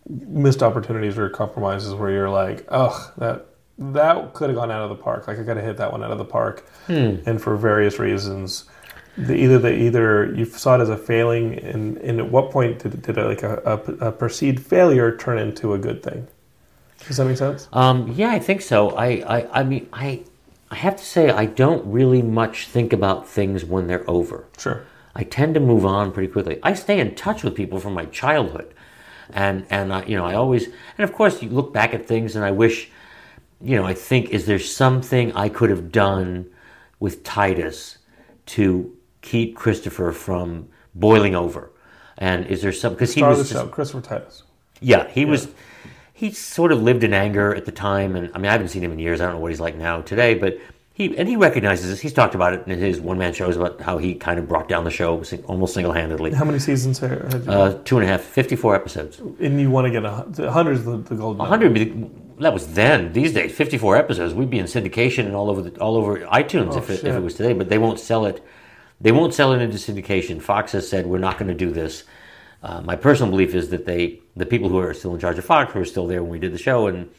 [0.08, 3.46] missed opportunities or compromises where you're like, oh, that
[3.78, 5.26] that could have gone out of the park.
[5.26, 7.16] Like I got to hit that one out of the park, hmm.
[7.26, 8.64] and for various reasons.
[9.16, 12.78] The, either the either you saw it as a failing, and, and at what point
[12.78, 16.28] did, did it, like a, a, a perceived failure turn into a good thing?
[17.06, 17.68] Does that make sense?
[17.72, 18.90] Um, yeah, I think so.
[18.90, 19.06] I,
[19.38, 20.22] I, I mean, I,
[20.70, 24.46] I have to say, I don't really much think about things when they're over.
[24.56, 24.84] Sure.
[25.14, 26.60] I tend to move on pretty quickly.
[26.62, 28.72] I stay in touch with people from my childhood,
[29.32, 32.36] and and I, you know I always and of course you look back at things
[32.36, 32.90] and I wish,
[33.60, 36.48] you know, I think is there something I could have done
[37.00, 37.98] with Titus
[38.46, 41.72] to keep Christopher from boiling over,
[42.16, 44.44] and is there some because he was the show, Christopher Titus.
[44.80, 45.26] Yeah, he yeah.
[45.26, 45.48] was
[46.20, 48.84] he sort of lived in anger at the time, and I mean, I haven't seen
[48.84, 49.22] him in years.
[49.22, 50.58] I don't know what he's like now today, but
[50.92, 51.98] he and he recognizes this.
[51.98, 54.68] He's talked about it in his one man shows about how he kind of brought
[54.68, 56.34] down the show almost single handedly.
[56.34, 57.50] How many seasons have you?
[57.50, 59.18] Uh, two and a half, 54 episodes.
[59.18, 61.40] And you want to get a hundred the, the gold.
[61.40, 61.74] hundred
[62.40, 63.14] that was then.
[63.14, 66.18] These days, fifty four episodes, we'd be in syndication and all over the, all over
[66.26, 67.54] iTunes oh, if, it, if it was today.
[67.54, 68.44] But they won't sell it.
[69.00, 70.42] They won't sell it into syndication.
[70.42, 72.04] Fox has said we're not going to do this.
[72.62, 75.44] Uh, my personal belief is that they, the people who are still in charge of
[75.44, 77.10] Fox, were still there when we did the show, and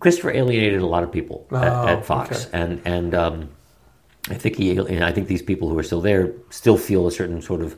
[0.00, 2.58] Christopher alienated a lot of people oh, at, at, Fox, okay.
[2.58, 3.48] and and um,
[4.28, 7.42] I think he, I think these people who are still there still feel a certain
[7.42, 7.76] sort of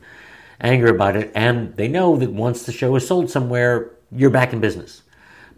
[0.61, 4.53] anger about it, and they know that once the show is sold somewhere, you're back
[4.53, 5.03] in business,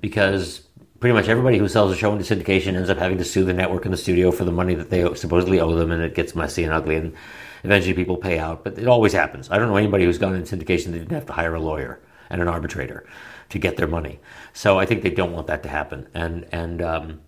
[0.01, 0.61] because
[0.99, 3.53] pretty much everybody who sells a show into syndication ends up having to sue the
[3.53, 6.35] network and the studio for the money that they supposedly owe them, and it gets
[6.35, 7.15] messy and ugly, and
[7.63, 9.49] eventually people pay out, but it always happens.
[9.49, 11.99] I don't know anybody who's gone in syndication that didn't have to hire a lawyer
[12.29, 13.05] and an arbitrator
[13.49, 14.19] to get their money.
[14.53, 17.21] So I think they don't want that to happen, and and um,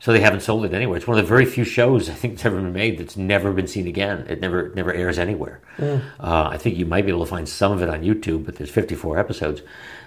[0.00, 0.96] so they haven't sold it anywhere.
[0.96, 3.52] It's one of the very few shows I think that's ever been made that's never
[3.52, 4.26] been seen again.
[4.28, 5.60] It never never airs anywhere.
[5.78, 6.02] Mm.
[6.20, 8.56] Uh, I think you might be able to find some of it on YouTube, but
[8.56, 9.62] there's 54 episodes.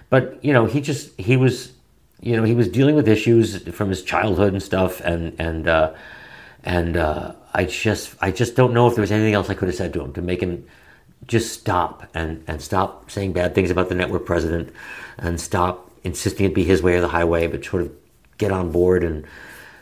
[0.08, 1.72] But you know, he just he was
[2.20, 5.92] you know he was dealing with issues from his childhood and stuff, and and uh,
[6.64, 9.68] and uh, I just I just don't know if there was anything else I could
[9.68, 10.66] have said to him to make him
[11.26, 14.74] just stop and, and stop saying bad things about the network president
[15.18, 17.92] and stop insisting it be his way or the highway, but sort of
[18.38, 19.24] get on board and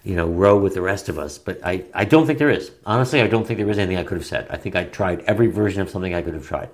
[0.05, 1.39] you know row with the rest of us.
[1.39, 2.71] But I, I don't think there is.
[2.85, 4.47] Honestly, I don't think there is anything I could have said.
[4.51, 6.71] I think I tried every version of something I could have tried.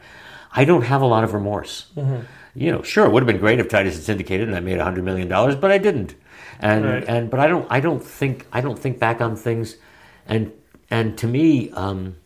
[0.52, 1.86] I don't have a lot of remorse.
[1.96, 2.22] Mm-hmm.
[2.54, 4.80] You know, sure, it would have been great if Titus had syndicated and I made
[4.80, 6.14] hundred million dollars, but I didn't.
[6.58, 7.04] And right.
[7.06, 9.76] and but I don't I don't think I don't think back on things,
[10.26, 10.50] and
[10.90, 11.70] and to me.
[11.70, 12.16] Um,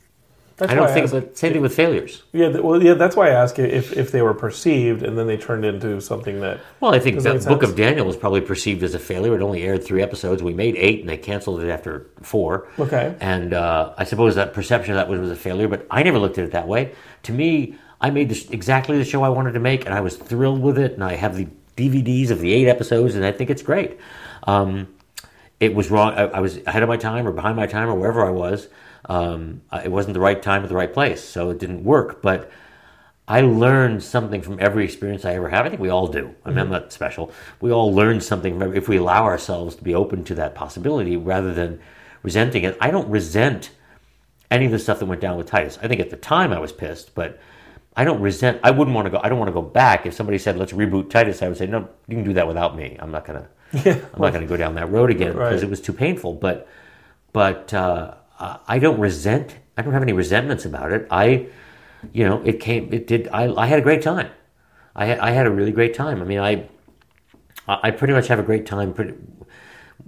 [0.69, 1.11] I don't think.
[1.11, 2.23] But same thing with failures.
[2.33, 2.95] Yeah, well, yeah.
[2.95, 6.41] That's why I ask if if they were perceived and then they turned into something
[6.41, 6.61] that.
[6.81, 9.35] Well, I think the Book of Daniel was probably perceived as a failure.
[9.35, 10.43] It only aired three episodes.
[10.43, 12.69] We made eight, and they canceled it after four.
[12.79, 13.15] Okay.
[13.21, 16.19] And uh, I suppose that perception of that was, was a failure, but I never
[16.19, 16.95] looked at it that way.
[17.25, 20.17] To me, I made this, exactly the show I wanted to make, and I was
[20.17, 20.93] thrilled with it.
[20.93, 23.99] And I have the DVDs of the eight episodes, and I think it's great.
[24.47, 24.89] Um,
[25.61, 26.15] it was wrong.
[26.15, 28.69] I, I was ahead of my time, or behind my time, or wherever I was.
[29.09, 32.23] Um, it wasn't the right time at the right place, so it didn't work.
[32.23, 32.51] But
[33.29, 35.65] I learned something from every experience I ever have.
[35.65, 36.35] I think we all do.
[36.45, 36.59] I mean, mm-hmm.
[36.59, 37.31] I'm not special.
[37.61, 40.55] We all learn something from every, if we allow ourselves to be open to that
[40.55, 41.81] possibility rather than
[42.23, 42.77] resenting it.
[42.81, 43.71] I don't resent
[44.51, 45.79] any of the stuff that went down with Titus.
[45.83, 47.39] I think at the time I was pissed, but
[47.97, 48.61] I don't resent.
[48.65, 49.21] I wouldn't want to go.
[49.23, 50.07] I don't want to go back.
[50.07, 52.77] If somebody said, "Let's reboot Titus," I would say, "No, you can do that without
[52.77, 52.97] me.
[52.99, 53.49] I'm not gonna.
[53.73, 53.99] Yeah.
[54.13, 55.63] I'm not gonna go down that road again because right.
[55.63, 56.69] it was too painful." But,
[57.33, 59.57] but uh, I don't resent.
[59.77, 61.07] I don't have any resentments about it.
[61.11, 61.47] I,
[62.13, 62.93] you know, it came.
[62.93, 63.29] It did.
[63.29, 64.31] I, I had a great time.
[64.97, 66.21] I had, I had a really great time.
[66.21, 66.69] I mean, I,
[67.69, 68.93] I pretty much have a great time.
[68.93, 69.15] Pretty,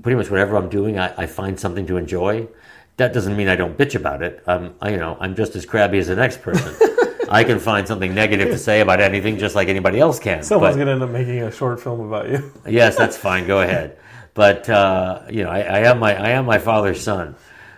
[0.03, 2.49] pretty much whatever I'm doing, I, I find something to enjoy.
[2.97, 4.43] That doesn't mean I don't bitch about it.
[4.47, 6.75] Um, I, you know, I'm just as crabby as the next person.
[7.33, 10.43] I can find something negative to say about anything, just like anybody else can.
[10.43, 12.53] Someone's going to end up making a short film about you.
[12.67, 13.47] yes, that's fine.
[13.47, 13.99] Go ahead.
[14.35, 17.37] But uh, you know, I, I, am my I am my father's son.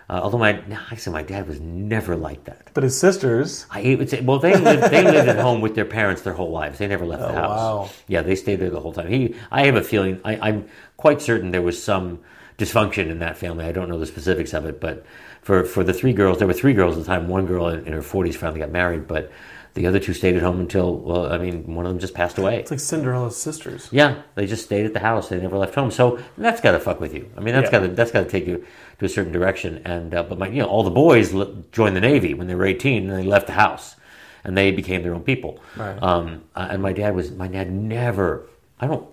[0.09, 2.71] Uh, although my actually my dad was never like that.
[2.75, 5.87] But his sisters, I would say, well, they lived, they lived at home with their
[5.87, 6.79] parents their whole lives.
[6.79, 7.59] They never left oh, the house.
[7.59, 7.91] Wow.
[8.07, 9.09] Yeah, they stayed there the whole time.
[9.09, 12.21] He, I have a feeling, I, I'm quite certain there was some
[12.59, 13.65] dysfunction in that family.
[13.65, 15.05] I don't know the specifics of it, but
[15.45, 17.29] for for the three girls, there were three girls at the time.
[17.29, 19.31] One girl in, in her 40s finally got married, but
[19.75, 22.39] the other two stayed at home until, well, I mean, one of them just passed
[22.39, 22.61] away.
[22.61, 23.89] It's like Cinderella's sisters.
[23.91, 25.29] Yeah, they just stayed at the house.
[25.29, 25.91] They never left home.
[25.91, 27.29] So that's got to fuck with you.
[27.37, 27.81] I mean, that's yeah.
[27.81, 28.65] got to that's got to take you
[29.01, 29.83] to a certain direction.
[29.85, 31.35] And uh, but my, you know, all the boys
[31.73, 33.97] joined the Navy when they were 18, and they left the house,
[34.45, 35.61] and they became their own people.
[35.77, 36.03] Right.
[36.03, 38.49] Um, uh, and my dad was my dad never.
[38.81, 39.07] I don't.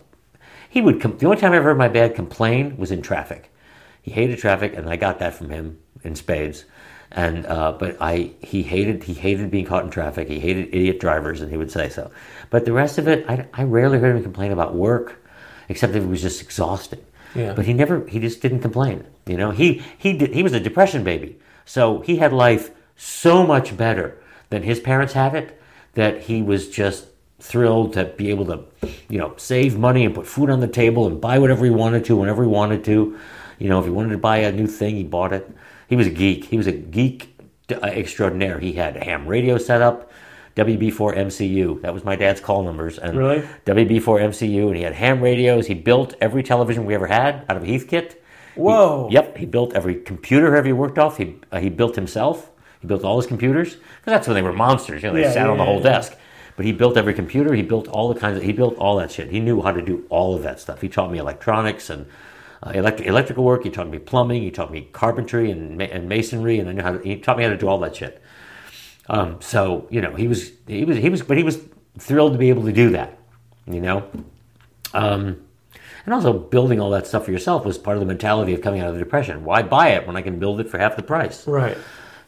[0.69, 1.01] He would.
[1.01, 3.50] Com- the only time I ever heard my dad complain was in traffic.
[4.01, 6.65] He hated traffic, and I got that from him in spades
[7.11, 10.29] and uh, but I he hated he hated being caught in traffic.
[10.29, 12.09] He hated idiot drivers, and he would say so.
[12.49, 15.21] But the rest of it, I, I rarely heard him complain about work,
[15.67, 17.03] except if it was just exhausting.
[17.35, 17.53] Yeah.
[17.53, 19.05] But he never he just didn't complain.
[19.25, 23.45] You know, he he did he was a depression baby, so he had life so
[23.45, 25.61] much better than his parents had it
[25.95, 27.07] that he was just
[27.39, 28.63] thrilled to be able to
[29.09, 32.05] you know save money and put food on the table and buy whatever he wanted
[32.05, 33.19] to whenever he wanted to.
[33.61, 35.49] You know, if he wanted to buy a new thing, he bought it.
[35.87, 36.45] He was a geek.
[36.45, 37.39] He was a geek
[37.69, 38.59] extraordinaire.
[38.59, 40.11] He had a ham radio set up,
[40.55, 41.81] WB4 MCU.
[41.81, 42.97] That was my dad's call numbers.
[42.97, 43.41] And really?
[43.65, 45.67] WB4 MCU, and he had ham radios.
[45.67, 48.15] He built every television we ever had out of a Heathkit.
[48.55, 49.07] Whoa.
[49.09, 49.37] He, yep.
[49.37, 51.17] He built every computer ever he worked off.
[51.17, 52.49] He, uh, he built himself.
[52.81, 55.03] He built all his computers because that's when they were monsters.
[55.03, 56.17] You know, they yeah, sat yeah, on the whole yeah, desk.
[56.55, 57.53] But he built every computer.
[57.53, 58.43] He built all the kinds of.
[58.43, 59.29] He built all that shit.
[59.29, 60.81] He knew how to do all of that stuff.
[60.81, 62.07] He taught me electronics and
[62.63, 63.63] uh, elect- electrical work.
[63.63, 64.41] He taught me plumbing.
[64.43, 67.37] He taught me carpentry and, ma- and masonry, and I knew how to, he taught
[67.37, 68.21] me how to do all that shit.
[69.09, 71.59] Um, so you know, he was he was he was, but he was
[71.97, 73.17] thrilled to be able to do that.
[73.65, 74.09] You know,
[74.93, 75.41] um,
[76.05, 78.81] and also building all that stuff for yourself was part of the mentality of coming
[78.81, 79.43] out of the depression.
[79.43, 81.47] Why buy it when I can build it for half the price?
[81.47, 81.77] Right.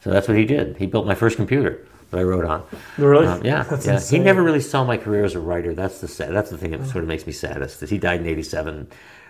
[0.02, 0.78] So that's what he did.
[0.78, 2.64] He built my first computer that I wrote on.
[2.98, 3.26] Really?
[3.26, 3.64] Um, yeah.
[3.64, 3.94] That's yeah.
[3.96, 4.20] Insane.
[4.20, 5.74] He never really saw my career as a writer.
[5.74, 7.82] That's the sad, that's the thing that sort of makes me saddest.
[7.82, 8.88] He died in '87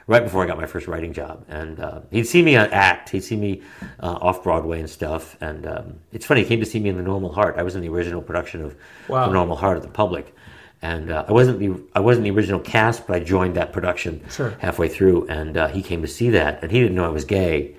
[0.08, 1.46] right before I got my first writing job.
[1.48, 3.62] And uh, he'd see me act, he'd see me
[4.00, 5.38] uh, off Broadway and stuff.
[5.42, 7.56] And um, it's funny, he came to see me in The Normal Heart.
[7.58, 8.76] I was in the original production of
[9.08, 9.28] wow.
[9.28, 10.36] The Normal Heart at the Public.
[10.82, 14.22] And uh, I wasn't the I wasn't the original cast, but I joined that production
[14.30, 14.54] sure.
[14.60, 17.24] halfway through, and uh, he came to see that, and he didn't know I was
[17.24, 17.78] gay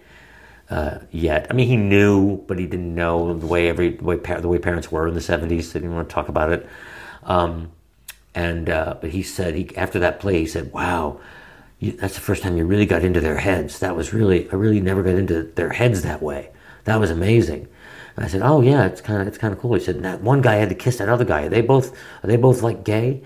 [0.70, 1.46] uh, yet.
[1.50, 4.58] I mean, he knew, but he didn't know the way every the way, the way
[4.58, 5.74] parents were in the seventies.
[5.74, 6.66] They didn't want to talk about it.
[7.24, 7.72] Um,
[8.34, 11.20] and uh, but he said he after that play, he said, "Wow,
[11.84, 13.78] you, that's the first time you really got into their heads.
[13.78, 16.50] That was really, I really never got into their heads that way.
[16.84, 17.68] That was amazing.
[18.16, 19.74] And I said, oh yeah, it's kind of, it's kind of cool.
[19.74, 21.44] He said, that one guy had to kiss that other guy.
[21.44, 23.22] Are they both, are they both like gay?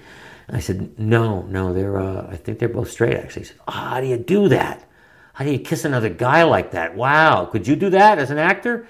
[0.48, 3.42] And I said, no, no, they're, uh, I think they're both straight actually.
[3.42, 4.84] He said, oh, how do you do that?
[5.34, 6.96] How do you kiss another guy like that?
[6.96, 7.46] Wow.
[7.46, 8.88] Could you do that as an actor?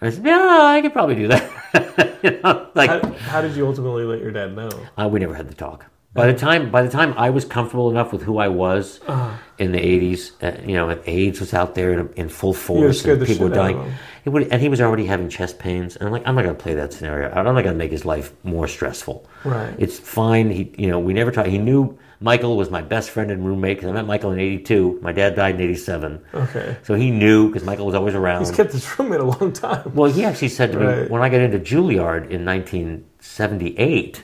[0.00, 2.20] I said, yeah, I could probably do that.
[2.22, 4.70] you know, like How, how did you ultimately let your dad know?
[4.98, 5.86] uh, we never had the talk.
[6.14, 9.30] By the time, by the time I was comfortable enough with who I was Uh-huh.
[9.58, 13.20] in the '80s, uh, you know, AIDS was out there in, in full force, and
[13.26, 13.92] people were shit out of dying.
[14.24, 16.54] It would, and he was already having chest pains, and I'm like, I'm not going
[16.56, 17.30] to play that scenario.
[17.30, 19.26] I'm not going to make his life more stressful.
[19.44, 19.74] Right.
[19.76, 20.50] It's fine.
[20.50, 21.48] He, you know, we never talked.
[21.48, 25.00] He knew Michael was my best friend and roommate because I met Michael in '82.
[25.02, 26.76] My dad died in '87, Okay.
[26.84, 28.40] so he knew because Michael was always around.
[28.46, 29.90] He's kept his roommate a long time.
[29.94, 34.22] Well, he actually said to me when I got into Juilliard in 1978,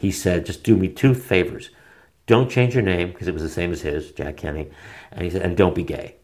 [0.00, 1.70] he said, "Just do me two favors.
[2.26, 4.68] Don't change your name because it was the same as his, Jack Kenny."
[5.12, 6.16] And he said, "And don't be gay."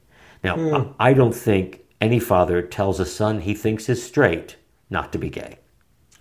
[0.42, 0.92] Now, Hmm.
[0.98, 4.56] I I don't think any father tells a son he thinks is straight
[4.90, 5.58] not to be gay.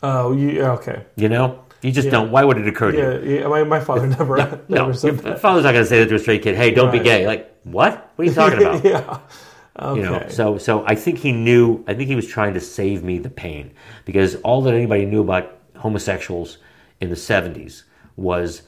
[0.03, 1.03] Oh, you yeah, okay?
[1.15, 2.31] You know, you just don't.
[2.31, 3.03] Why would it occur to you?
[3.33, 3.47] Yeah, yeah.
[3.47, 5.39] My, my father never No, never said your that.
[5.39, 6.55] father's not going to say that to a straight kid.
[6.55, 7.25] Hey, don't be gay.
[7.27, 8.11] Like what?
[8.15, 8.83] What are you talking about?
[8.93, 9.19] yeah.
[9.77, 9.99] Okay.
[9.99, 13.03] you know so so i think he knew i think he was trying to save
[13.03, 13.73] me the pain
[14.05, 16.59] because all that anybody knew about homosexuals
[17.01, 17.83] in the 70s
[18.15, 18.61] was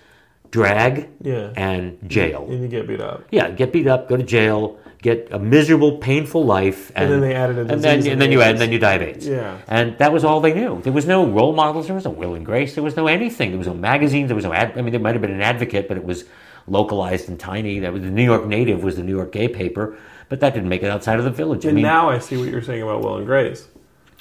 [0.51, 1.51] drag Yeah.
[1.57, 3.23] and jail and you get beat up.
[3.31, 7.35] yeah get beat up go to jail get a miserable painful life and, then they
[7.35, 9.27] added a and then, disease and then you add and then you die of AIDS.
[9.27, 9.57] Yeah.
[9.67, 12.33] and that was all they knew there was no role models there was no will
[12.33, 14.81] and grace there was no anything there was no magazines there was no ad, i
[14.81, 16.23] mean there might have been an advocate but it was
[16.67, 19.97] localized and tiny that was the new york native was the new york gay paper
[20.29, 22.37] but that didn't make it outside of the village i And mean now I see
[22.37, 23.67] what you're saying about Will and Grace.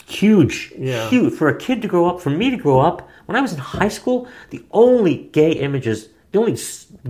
[0.07, 1.09] huge, Yeah.
[1.09, 2.21] huge for a kid to grow up.
[2.21, 6.09] For me to grow up, when I was in high school, the only gay images,
[6.33, 6.57] the only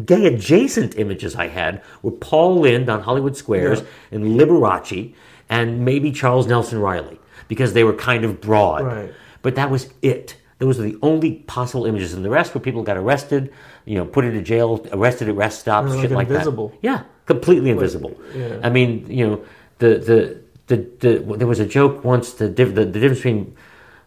[0.04, 3.86] gay adjacent images I had were Paul Lynde on Hollywood Squares Yeah.
[4.12, 5.14] and Liberace,
[5.48, 8.84] and maybe Charles Nelson Reilly because they were kind of broad.
[8.84, 9.14] Right.
[9.42, 10.36] But that was it.
[10.58, 13.52] Those were the only possible images, and the rest were people got arrested,
[13.84, 16.68] you know, put into jail, arrested at rest stops, shit like like invisible.
[16.70, 16.78] that.
[16.82, 18.18] Yeah, completely invisible.
[18.34, 18.58] yeah.
[18.62, 19.44] I mean, you know,
[19.78, 22.32] the the the, the there was a joke once.
[22.32, 23.54] The diff, the, the difference between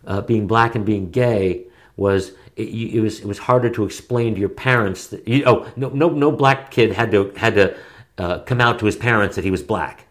[0.07, 1.67] uh, being black and being gay
[1.99, 5.07] was it, it was it was harder to explain to your parents.
[5.07, 7.75] That, you, oh, no no no black kid had to had to
[8.17, 10.05] uh, come out to his parents that he was black.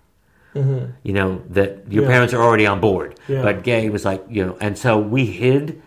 [0.54, 2.08] You know that your Yeah.
[2.14, 3.42] parents are already on board, Yeah.
[3.42, 5.80] but gay was like you know, and so we hid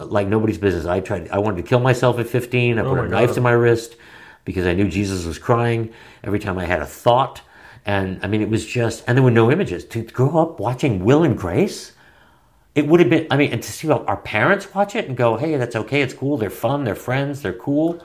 [0.00, 0.86] uh, like nobody's business.
[0.86, 1.28] I tried.
[1.28, 2.78] I wanted to kill myself at 15.
[2.78, 3.34] I put Oh my a knife God.
[3.34, 3.96] to my wrist
[4.46, 5.90] because I knew Jesus was crying
[6.24, 7.42] every time I had a thought.
[7.84, 9.84] And I mean, it was just, and there were no images.
[9.86, 11.92] To grow up watching Will and Grace,
[12.74, 15.36] it would have been, I mean, and to see our parents watch it and go,
[15.36, 18.02] hey, that's okay, it's cool, they're fun, they're friends, they're cool.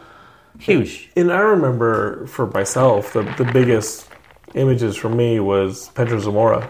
[0.59, 1.09] Huge.
[1.15, 4.07] And I remember for myself, the, the biggest
[4.55, 6.69] images for me was Pedro Zamora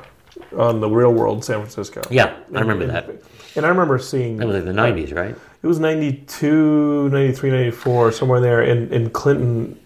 [0.58, 2.02] on the Real World San Francisco.
[2.10, 3.10] Yeah, I remember and, that.
[3.56, 5.36] And I remember seeing That was like the 90s, right?
[5.62, 8.62] it was 92, 93, 94, somewhere there.
[8.62, 9.80] And, and Clinton,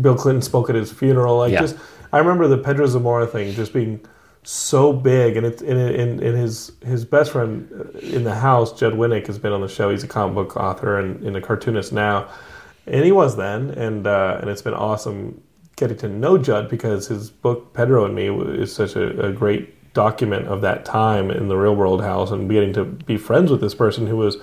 [0.00, 1.38] Bill Clinton spoke at his funeral.
[1.38, 1.60] Like Yeah.
[1.60, 1.76] just,
[2.12, 4.00] I remember the Pedro Zamora thing just being
[4.48, 5.36] so big.
[5.36, 7.70] And it's and his his best friend
[8.02, 9.90] in the house, Judd Winick, has been on the show.
[9.90, 12.28] He's a comic book author and, and a cartoonist now,
[12.86, 13.70] and he was then.
[13.70, 15.42] And uh, and it's been awesome
[15.76, 19.92] getting to know Judd because his book Pedro and Me is such a, a great
[19.92, 23.60] document of that time in the real world house and getting to be friends with
[23.60, 24.38] this person who was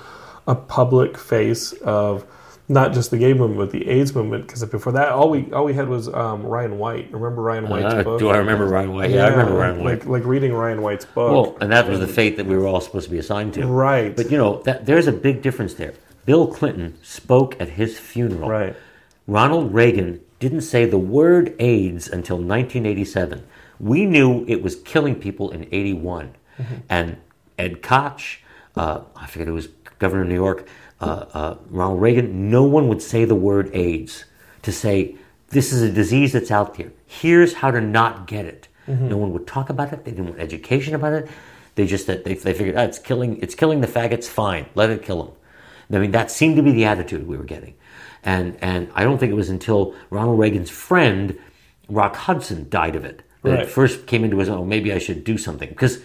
[0.47, 2.25] a public face of
[2.67, 5.65] not just the gay movement but the AIDS movement because before that all we all
[5.65, 8.93] we had was um, Ryan White remember Ryan White's Uh, book do I remember Ryan
[8.93, 9.11] White?
[9.11, 9.99] Yeah, I remember Ryan White.
[9.99, 12.67] like like reading Ryan White's book Well, and that was the fate that we were
[12.67, 13.65] all supposed to be assigned to.
[13.67, 15.93] right But you know, that, there's a big difference there.
[16.25, 18.49] Bill Clinton spoke at his funeral.
[18.49, 18.75] right
[19.27, 23.43] Ronald Reagan didn't say the word AIDS until 1987.
[23.79, 26.35] We knew it was killing people in 81.
[26.89, 27.17] And
[27.57, 28.39] Ed Koch,
[28.75, 29.67] uh, I forget who was
[29.99, 30.67] governor of New York,
[31.01, 34.25] uh, uh, Ronald Reagan, no one would say the word AIDS
[34.63, 35.15] to say,
[35.49, 36.91] this is a disease that's out there.
[37.05, 38.67] Here's how to not get it.
[38.87, 40.05] No one would talk about it.
[40.05, 41.27] They didn't want education about it.
[41.73, 44.25] They just that they, they figured, ah, it's killing, it's killing the faggots.
[44.25, 45.33] Fine, let it kill them.
[45.91, 47.73] I mean, that seemed to be the attitude we were getting.
[48.23, 51.37] And, and I don't think it was until Ronald Reagan's friend,
[51.89, 53.59] Rock Hudson, died of it that Right.
[53.61, 54.67] it first came into his own.
[54.69, 56.01] Maybe I should do something because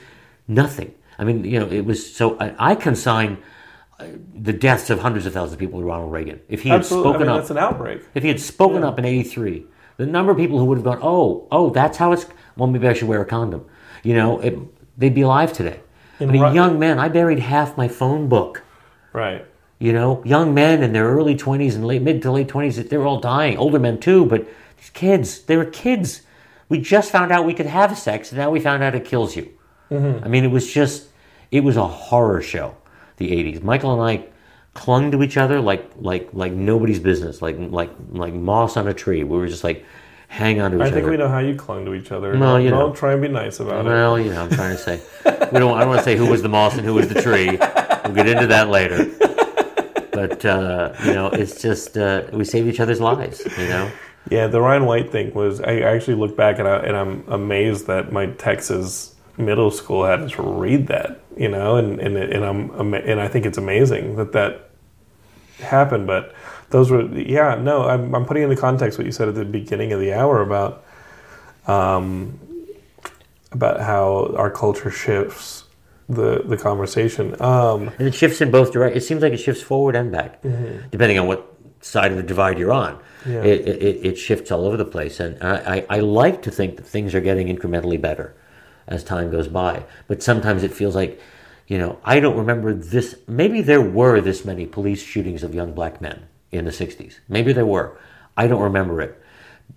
[0.49, 0.95] nothing.
[1.19, 2.39] I mean, you know, it was so.
[2.39, 3.39] I, I consign
[4.35, 6.41] the deaths of hundreds of thousands of people to Ronald Reagan.
[6.49, 8.83] If he had absolutely I spoken mean, up, that's an outbreak if he had spoken
[8.85, 9.65] up in '83,
[9.97, 12.27] the number of people who would have gone, "Oh, oh, that's how it's."
[12.57, 13.67] Well, maybe I should wear a condom.
[14.03, 14.59] You know, it,
[14.99, 15.81] they'd be alive today.
[16.21, 16.99] I mean, Ro- young men.
[16.99, 18.63] I buried half my phone book.
[19.13, 19.45] right
[19.79, 23.07] You know, young men in their early 20s and late mid to late 20s, they're
[23.07, 23.57] all dying.
[23.57, 24.47] Older men too, but
[24.77, 26.23] these kids, they were kids.
[26.69, 29.37] We just found out we could have sex, and now we found out it kills
[29.37, 29.51] you.
[29.91, 30.25] Mm-hmm.
[30.25, 31.09] I mean, it was just,
[31.51, 32.77] it was a horror show.
[33.21, 33.63] The 80s.
[33.63, 34.27] Michael and I
[34.73, 38.95] clung to each other like like like nobody's business, like like like moss on a
[38.95, 39.25] tree.
[39.25, 39.85] We were just like
[40.29, 40.97] hang on to each I other.
[40.97, 42.31] I think we know how you clung to each other.
[42.31, 42.95] Well, don't, you know.
[42.95, 43.89] try and be nice about it.
[43.89, 45.03] Well, you know, I'm trying to say
[45.53, 45.77] we don't.
[45.77, 47.59] I don't want to say who was the moss and who was the tree.
[48.05, 49.05] We'll get into that later.
[50.13, 53.43] But uh, you know, it's just uh, we save each other's lives.
[53.59, 53.91] You know.
[54.31, 55.61] Yeah, the Ryan White thing was.
[55.61, 60.21] I actually look back and, I, and I'm amazed that my Texas middle school had
[60.21, 61.21] us read that.
[61.37, 64.71] You know, and and and I'm and I think it's amazing that that
[65.61, 66.07] happened.
[66.07, 66.35] But
[66.71, 67.55] those were yeah.
[67.55, 70.43] No, I'm I'm putting into context what you said at the beginning of the hour
[70.43, 70.85] about
[71.67, 72.39] um
[73.53, 75.65] about how our culture shifts
[76.09, 77.41] the the conversation.
[77.41, 79.05] Um, And it shifts in both directions.
[79.05, 80.43] It seems like it shifts forward and back,
[80.91, 81.47] depending on what
[81.81, 82.99] side of the divide you're on.
[83.27, 83.43] Yeah.
[83.43, 85.21] It, it, it shifts all over the place.
[85.21, 88.35] And I, I, I like to think that things are getting incrementally better
[88.91, 89.85] as time goes by.
[90.09, 91.21] But sometimes it feels like,
[91.67, 93.17] you know, I don't remember this.
[93.27, 97.21] Maybe there were this many police shootings of young black men in the 60s.
[97.29, 97.97] Maybe there were.
[98.37, 99.21] I don't remember it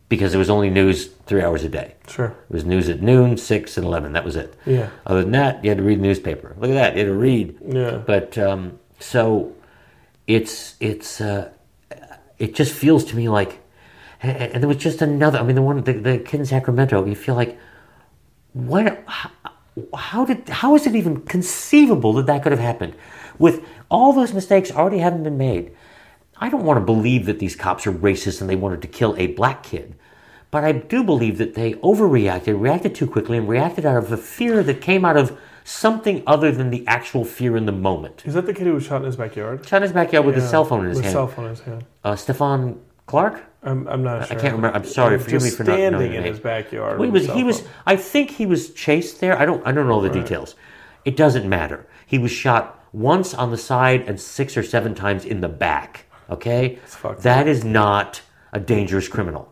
[0.10, 1.96] because it was only news three hours a day.
[2.08, 2.36] sure.
[2.50, 4.14] It was news at noon, 6, and 11.
[4.14, 4.56] That was it.
[4.66, 4.90] Yeah.
[5.06, 6.56] Other than that, you had to read the newspaper.
[6.60, 6.94] Look at that.
[6.94, 7.58] You had to read.
[7.68, 7.98] Yeah.
[8.06, 9.54] But um, so
[10.28, 11.52] it's it's uh,
[12.40, 13.60] it just feels to me like,
[14.22, 15.38] and and there was just another.
[15.40, 17.06] I mean, the one the, the kid in Sacramento.
[17.06, 17.58] You feel like,
[18.54, 19.04] what?
[19.08, 19.32] How,
[19.96, 22.94] how did how is it even conceivable that that could have happened?
[23.40, 25.72] With all those mistakes already having been made,
[26.38, 29.16] I don't want to believe that these cops are racist and they wanted to kill
[29.18, 29.96] a black kid.
[30.52, 34.18] But I do believe that they overreacted, reacted too quickly, and reacted out of a
[34.18, 38.22] fear that came out of something other than the actual fear in the moment.
[38.26, 39.66] Is that the kid who was shot in his backyard?
[39.68, 41.14] Shot in his backyard with his Yeah, cell phone in his with hand.
[41.14, 41.86] cell phone in his hand.
[42.04, 42.78] Uh, Stephon
[43.08, 43.42] Clark?
[43.64, 44.38] I'm, I'm not sure.
[44.38, 44.76] I can't remember.
[44.76, 45.18] I'm sorry.
[45.18, 47.00] Forgive me for not standing in his backyard.
[47.00, 47.28] Well, he was.
[47.28, 47.64] He was.
[47.86, 49.38] I think he was chased there.
[49.40, 49.66] I don't.
[49.66, 50.56] I don't know the details.
[51.06, 51.88] It doesn't matter.
[52.06, 56.06] He was shot once on the side and six or seven times in the back.
[56.30, 56.80] Okay,
[57.20, 59.52] that is not a dangerous criminal.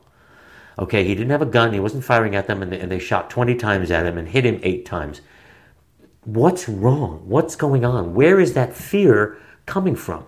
[0.79, 1.73] Okay, he didn't have a gun.
[1.73, 4.27] He wasn't firing at them, and they, and they shot twenty times at him and
[4.27, 5.21] hit him eight times.
[6.23, 7.23] What's wrong?
[7.27, 8.13] What's going on?
[8.13, 10.25] Where is that fear coming from?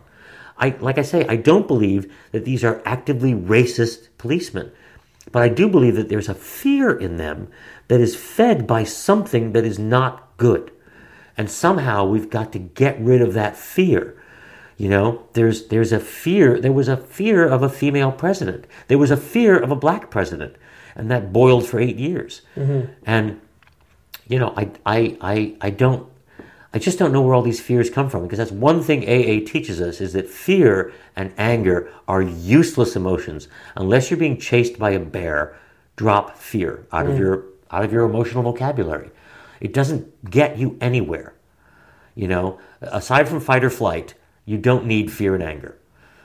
[0.58, 4.72] I, like I say, I don't believe that these are actively racist policemen,
[5.32, 7.50] but I do believe that there's a fear in them
[7.88, 10.72] that is fed by something that is not good,
[11.38, 14.16] and somehow we've got to get rid of that fear.
[14.78, 16.60] You know, there's there's a fear.
[16.60, 18.66] There was a fear of a female president.
[18.88, 20.56] There was a fear of a black president,
[20.96, 22.42] and that boiled for eight years.
[22.56, 22.92] Mm-hmm.
[23.06, 23.40] And
[24.28, 26.08] you know, I, I, I, I don't,
[26.74, 29.46] I just don't know where all these fears come from because that's one thing AA
[29.46, 33.48] teaches us is that fear and anger are useless emotions.
[33.76, 35.56] Unless you're being chased by a bear,
[35.96, 37.20] drop fear out of mm.
[37.20, 39.12] your out of your emotional vocabulary.
[39.62, 41.36] It doesn't get you anywhere.
[42.16, 44.16] You know, aside from fight or flight,
[44.46, 45.78] you don't need fear and anger.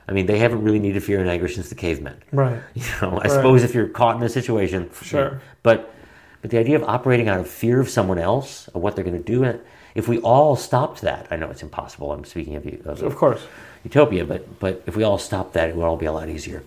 [0.08, 2.22] I mean, they haven't really needed fear and anger since the cavemen.
[2.32, 2.60] Right.
[2.74, 5.42] You know, I suppose if you're caught in a situation, Sure.
[5.62, 5.94] But
[6.40, 9.16] but the idea of operating out of fear of someone else, of what they're going
[9.16, 9.60] to do, and
[9.98, 12.12] if we all stopped that, I know it's impossible.
[12.12, 13.42] I'm speaking of, you- of Of course.
[13.84, 16.62] utopia, but but if we all stopped that, it would all be a lot easier.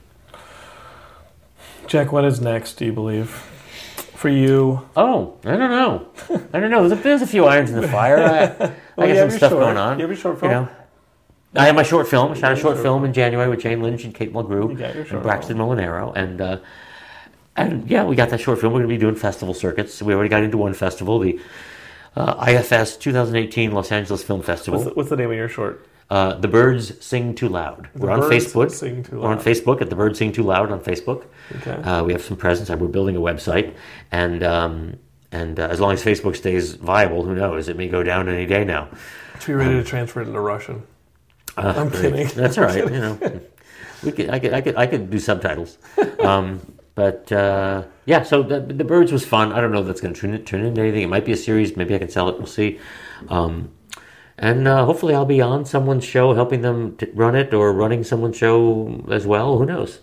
[1.88, 3.30] Jack, what is next, do you believe?
[4.16, 4.88] For you?
[4.96, 6.08] Oh, I don't know.
[6.54, 6.88] I don't know.
[6.88, 8.18] There's a, there's a few irons in the fire.
[8.20, 9.64] I, I got some stuff short.
[9.64, 9.98] going on.
[9.98, 10.66] You have your short You film?
[10.66, 10.70] know,
[11.56, 12.32] I have my short film.
[12.32, 15.12] I shot a short film in January with Jane Lynch and Kate Mulgrew You short
[15.12, 16.58] and Braxton Molinaro, and uh,
[17.58, 18.72] and yeah, we got that short film.
[18.74, 20.02] We're going to be doing festival circuits.
[20.02, 21.40] We already got into one festival, the
[22.16, 24.80] uh, IFS 2018 Los Angeles Film Festival.
[24.80, 25.88] What's the, what's the name of your short?
[26.10, 27.90] Uh, the Birds Sing Too Loud.
[27.96, 28.70] We're on Facebook.
[28.72, 31.26] Sing Too We're on Facebook at the Birds Sing Too Loud on Facebook.
[31.58, 31.72] Okay.
[31.72, 32.70] Uh, we have some presence.
[32.70, 33.74] We're building a website,
[34.12, 35.00] and um,
[35.32, 37.70] and uh, as long as Facebook stays viable, who knows?
[37.70, 38.90] It may go down any day now.
[39.40, 40.84] To be ready to transfer it into Russian.
[41.56, 42.28] Uh, I'm kidding.
[42.28, 42.84] That's all right.
[42.84, 43.42] You know,
[44.04, 44.30] we could.
[44.30, 44.54] I could.
[44.54, 44.76] I could.
[44.76, 45.78] I could do subtitles.
[46.22, 46.62] Um,
[47.02, 49.52] but uh, yeah, so the, the birds was fun.
[49.52, 51.02] I don't know if that's going to turn, turn into anything.
[51.02, 51.76] It might be a series.
[51.76, 52.38] Maybe I can sell it.
[52.38, 52.80] We'll see.
[53.28, 53.72] Um,
[54.38, 58.38] and uh, hopefully, I'll be on someone's show, helping them run it, or running someone's
[58.38, 59.58] show as well.
[59.58, 60.02] Who knows?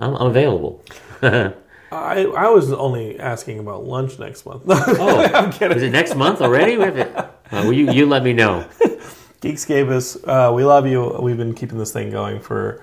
[0.00, 0.82] I'm, I'm available.
[1.22, 1.54] I,
[1.92, 4.64] I was only asking about lunch next month.
[4.68, 5.76] Oh, I'm kidding.
[5.76, 6.76] is it next month already?
[6.76, 7.14] We have it.
[7.16, 8.66] Uh, well, you you let me know.
[9.40, 11.16] Geekscapists, uh, we love you.
[11.20, 12.82] We've been keeping this thing going for,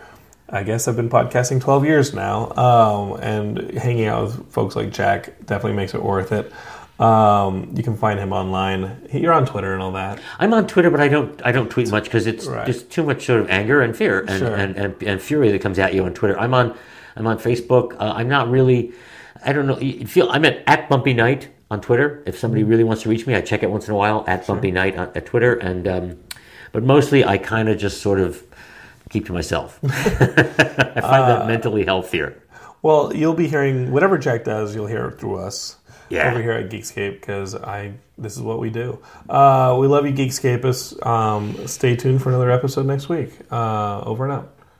[0.51, 2.51] I guess I've been podcasting 12 years now.
[2.57, 6.51] Um, and hanging out with folks like Jack definitely makes it worth it.
[6.99, 9.07] Um, you can find him online.
[9.11, 10.19] You're on Twitter and all that.
[10.39, 12.65] I'm on Twitter, but I don't I don't tweet much because it's Right.
[12.67, 14.53] just too much sort of anger and fear and, Sure.
[14.53, 16.39] and, and, and fury that comes at you on Twitter.
[16.39, 16.77] I'm on
[17.15, 17.93] I'm on Facebook.
[17.99, 18.91] Uh, I'm not really
[19.43, 19.79] I don't know.
[19.79, 22.21] You feel I'm at at Bumpy Night on Twitter.
[22.27, 24.45] If somebody really wants to reach me, I check it once in a while at
[24.45, 25.55] Bumpy Night on, at Twitter.
[25.55, 26.17] And um,
[26.71, 28.43] but mostly I kind of just sort of
[29.11, 29.79] keep to myself.
[29.83, 32.41] I find that mentally healthier.
[32.81, 34.73] Well, you'll be hearing whatever Jack does.
[34.73, 35.77] You'll hear it through us.
[36.09, 36.29] Yeah.
[36.31, 38.99] Over here at Geekscape because I this is what we do.
[39.29, 41.05] Uh, we love you, Geekscapists.
[41.05, 43.31] Um, stay tuned for another episode next week.
[43.49, 44.53] Uh, over and out.